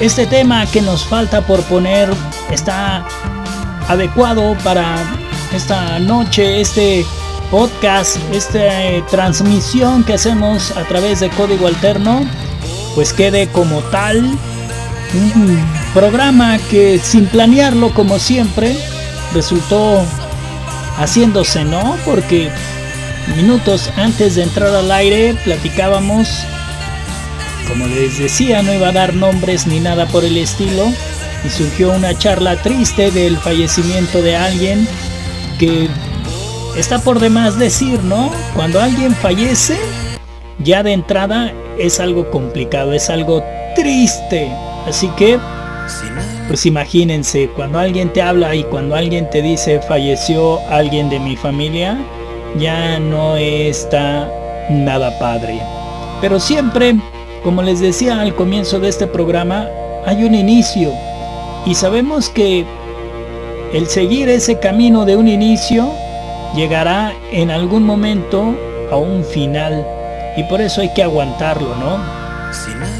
este 0.00 0.26
tema 0.26 0.66
que 0.66 0.80
nos 0.80 1.04
falta 1.04 1.42
por 1.42 1.62
poner 1.64 2.08
está 2.50 3.04
adecuado 3.88 4.56
para 4.64 4.96
esta 5.54 5.98
noche, 5.98 6.60
este 6.60 7.04
podcast, 7.50 8.16
esta 8.32 8.82
eh, 8.82 9.04
transmisión 9.10 10.04
que 10.04 10.14
hacemos 10.14 10.70
a 10.76 10.84
través 10.84 11.20
de 11.20 11.28
código 11.30 11.66
alterno, 11.66 12.26
pues 12.94 13.12
quede 13.12 13.48
como 13.48 13.80
tal 13.80 14.24
un 15.14 15.64
programa 15.92 16.58
que 16.70 16.98
sin 16.98 17.26
planearlo 17.26 17.92
como 17.92 18.18
siempre 18.18 18.74
resultó 19.34 20.02
haciéndose, 20.96 21.64
¿no? 21.64 21.96
Porque 22.06 22.50
minutos 23.36 23.90
antes 23.96 24.34
de 24.34 24.42
entrar 24.42 24.74
al 24.74 24.90
aire 24.90 25.34
platicábamos, 25.44 26.28
como 27.68 27.86
les 27.86 28.18
decía, 28.18 28.62
no 28.62 28.72
iba 28.72 28.88
a 28.88 28.92
dar 28.92 29.14
nombres 29.14 29.66
ni 29.66 29.80
nada 29.80 30.06
por 30.06 30.24
el 30.24 30.36
estilo, 30.36 30.92
y 31.44 31.48
surgió 31.48 31.92
una 31.92 32.16
charla 32.16 32.56
triste 32.56 33.10
del 33.10 33.36
fallecimiento 33.36 34.22
de 34.22 34.36
alguien 34.36 34.86
que 35.58 35.88
está 36.76 36.98
por 36.98 37.20
demás 37.20 37.58
decir, 37.58 38.02
¿no? 38.04 38.30
Cuando 38.54 38.80
alguien 38.80 39.14
fallece, 39.14 39.76
ya 40.58 40.82
de 40.82 40.92
entrada 40.92 41.52
es 41.78 42.00
algo 42.00 42.30
complicado, 42.30 42.92
es 42.92 43.10
algo 43.10 43.42
triste. 43.74 44.50
Así 44.86 45.08
que, 45.16 45.38
pues 46.48 46.66
imagínense, 46.66 47.48
cuando 47.56 47.78
alguien 47.78 48.12
te 48.12 48.22
habla 48.22 48.54
y 48.54 48.64
cuando 48.64 48.94
alguien 48.94 49.28
te 49.30 49.42
dice 49.42 49.80
falleció 49.80 50.60
alguien 50.68 51.08
de 51.10 51.18
mi 51.18 51.36
familia, 51.36 51.98
ya 52.58 52.98
no 52.98 53.36
está 53.36 54.30
nada 54.70 55.18
padre. 55.18 55.60
Pero 56.20 56.38
siempre, 56.38 56.96
como 57.42 57.62
les 57.62 57.80
decía 57.80 58.20
al 58.20 58.34
comienzo 58.34 58.78
de 58.78 58.88
este 58.88 59.06
programa, 59.06 59.68
hay 60.06 60.24
un 60.24 60.34
inicio. 60.34 60.92
Y 61.66 61.74
sabemos 61.74 62.28
que 62.28 62.64
el 63.72 63.86
seguir 63.86 64.28
ese 64.28 64.58
camino 64.58 65.04
de 65.04 65.16
un 65.16 65.28
inicio 65.28 65.92
llegará 66.54 67.12
en 67.30 67.50
algún 67.50 67.84
momento 67.84 68.54
a 68.90 68.96
un 68.96 69.24
final. 69.24 69.86
Y 70.36 70.44
por 70.44 70.60
eso 70.60 70.80
hay 70.80 70.92
que 70.92 71.02
aguantarlo, 71.02 71.74
¿no? 71.76 72.22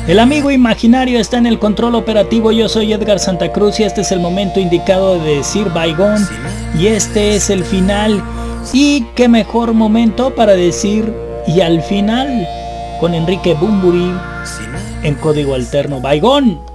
El 0.07 0.19
amigo 0.19 0.51
imaginario 0.51 1.21
está 1.21 1.39
en 1.39 1.47
el 1.47 1.59
control 1.59 1.95
operativo. 1.95 2.53
Yo 2.53 2.69
soy 2.69 2.93
Edgar 2.93 3.19
Santa 3.19 3.53
Cruz 3.53 3.79
y 3.81 3.85
este 3.85 4.01
es 4.01 4.13
el 4.13 4.21
momento 4.21 4.59
indicado 4.59 5.19
de 5.19 5.37
decir 5.37 5.69
Baigón. 5.71 6.27
Y 6.79 6.87
este 6.87 7.37
es 7.37 7.51
el 7.51 7.65
final. 7.65 8.23
Y 8.73 9.05
qué 9.15 9.29
mejor 9.29 9.75
momento 9.75 10.35
para 10.35 10.55
decir 10.55 11.13
y 11.47 11.61
al 11.61 11.83
final 11.83 12.47
con 13.01 13.15
Enrique 13.15 13.55
Bumburi 13.55 14.13
en 15.03 15.15
código 15.17 15.55
alterno 15.55 16.01
Baigón. 16.01 16.72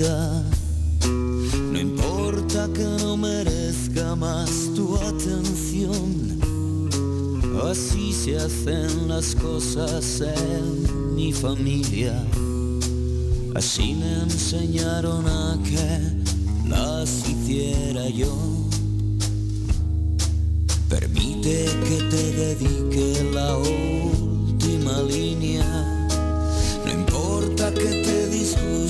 No 0.00 1.80
importa 1.80 2.68
que 2.72 2.84
no 3.02 3.16
merezca 3.16 4.14
más 4.14 4.48
tu 4.76 4.94
atención. 4.94 6.38
Así 7.68 8.12
se 8.12 8.38
hacen 8.38 9.08
las 9.08 9.34
cosas 9.34 10.20
en 10.20 11.16
mi 11.16 11.32
familia. 11.32 12.14
Así 13.56 13.94
me 13.94 14.22
enseñaron 14.22 15.26
a 15.26 15.58
que 15.64 16.68
las 16.68 17.28
hiciera 17.28 18.08
yo. 18.08 18.32
Permite 20.88 21.64
que 21.88 21.96
te 22.08 22.32
dedique 22.32 23.30
la 23.34 23.56
última 23.56 23.97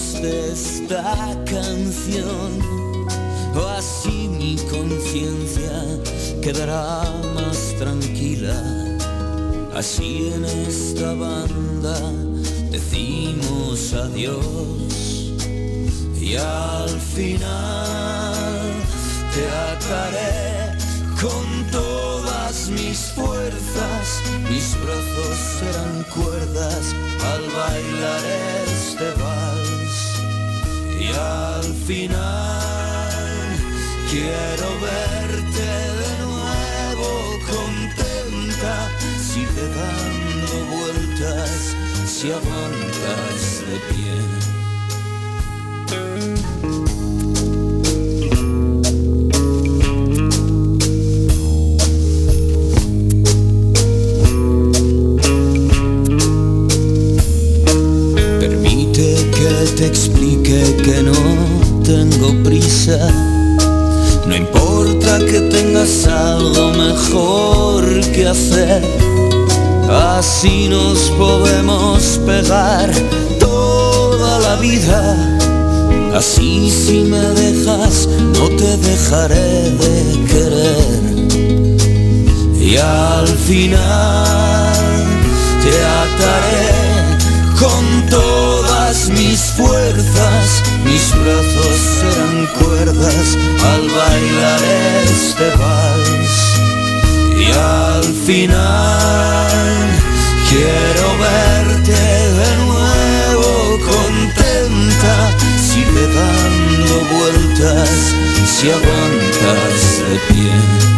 disguste 0.09 0.53
esta 0.53 1.37
canción. 1.45 2.79
O 3.55 3.67
así 3.77 4.29
mi 4.29 4.57
conciencia 4.71 5.83
quedará 6.43 7.03
más 7.35 7.75
tranquila. 7.79 8.63
Así 9.75 10.33
en 10.35 10.45
esta 10.45 11.15
banda 11.15 11.99
decimos 12.71 13.93
adiós 13.93 15.33
y 16.21 16.35
al 16.35 16.89
final 17.15 18.73
te 19.35 19.49
ataré 19.73 20.77
con 21.21 21.71
todas 21.71 22.69
mis 22.71 22.99
fuerzas, 23.15 24.23
mis 24.51 24.75
brazos 24.83 25.39
serán 25.59 26.05
cuerdas 26.15 26.95
al 27.33 27.43
bailar 27.51 28.25
este 28.67 29.23
vals 29.23 29.48
y 31.09 31.13
al 31.13 31.65
final 31.87 32.59
quiero 34.11 34.69
verte 34.81 35.69
de 36.03 36.13
nuevo 36.25 37.11
contenta, 37.47 38.75
sigue 39.19 39.67
dando 39.81 40.55
vueltas 40.77 41.51
si 42.07 42.27
aguantas 42.31 43.41
de 43.69 43.77
pie. 43.93 44.17
Te 59.79 59.87
explique 59.87 60.61
que 60.83 61.03
no 61.05 61.12
tengo 61.85 62.35
prisa. 62.43 62.99
No 64.26 64.35
importa 64.35 65.20
que 65.20 65.41
tengas 65.43 66.05
algo 66.07 66.72
mejor 66.72 67.85
que 68.12 68.26
hacer. 68.26 68.83
Así 69.89 70.68
nos 70.68 70.99
podemos 71.16 72.18
pegar 72.26 72.91
toda 73.39 74.41
la 74.41 74.57
vida. 74.57 75.01
Así 76.12 76.70
si 76.70 77.05
me 77.05 77.20
dejas, 77.43 78.09
no 78.37 78.49
te 78.49 78.76
dejaré 78.79 79.70
de 79.83 80.24
querer. 80.33 81.01
Y 82.61 82.76
al 82.79 83.29
final 83.29 84.26
te 85.62 85.74
ataré 86.03 86.89
con 87.61 88.07
mis 89.11 89.41
fuerzas, 89.57 90.63
mis 90.85 91.11
brazos 91.13 91.77
serán 92.01 92.47
cuerdas 92.59 93.37
al 93.63 93.89
bailar 93.89 94.63
este 95.05 95.51
vals. 95.57 96.37
Y 97.37 97.51
al 97.53 98.05
final 98.27 99.89
quiero 100.49 101.07
verte 101.19 101.93
de 101.93 102.51
nuevo 102.67 103.79
contenta, 103.87 105.15
sigue 105.57 106.07
dando 106.15 106.93
vueltas 107.17 107.91
si 108.47 108.71
aguantas 108.71 110.03
de 110.09 110.17
pie. 110.35 110.89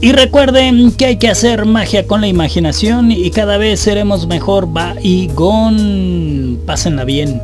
Y 0.00 0.12
recuerden 0.12 0.92
que 0.92 1.06
hay 1.06 1.16
que 1.16 1.28
hacer 1.28 1.64
magia 1.64 2.06
con 2.06 2.20
la 2.20 2.28
imaginación 2.28 3.10
y 3.10 3.30
cada 3.32 3.58
vez 3.58 3.80
seremos 3.80 4.28
mejor. 4.28 4.76
Va 4.76 4.94
y 5.02 5.26
gon. 5.28 6.60
Pásenla 6.64 7.04
bien. 7.04 7.42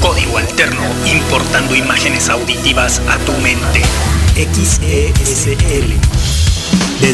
Código 0.00 0.38
alterno, 0.38 0.80
importando 1.12 1.76
imágenes 1.76 2.30
auditivas 2.30 3.02
a 3.10 3.18
tu 3.26 3.32
mente. 3.42 3.82
XESL. 4.34 5.07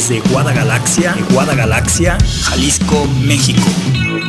Desde 0.06 0.20
Guadagalaxia, 0.28 1.16
Guadagalaxia, 1.30 2.18
Jalisco, 2.42 3.06
México. 3.22 3.62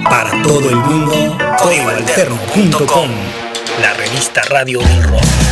Para 0.10 0.42
todo 0.42 0.70
el 0.70 0.78
mundo, 0.78 1.38
códigoalterno.com. 1.62 3.10
La 3.82 3.94
revista 3.94 4.42
radio 4.44 4.80
del 4.80 5.04
rock. 5.04 5.45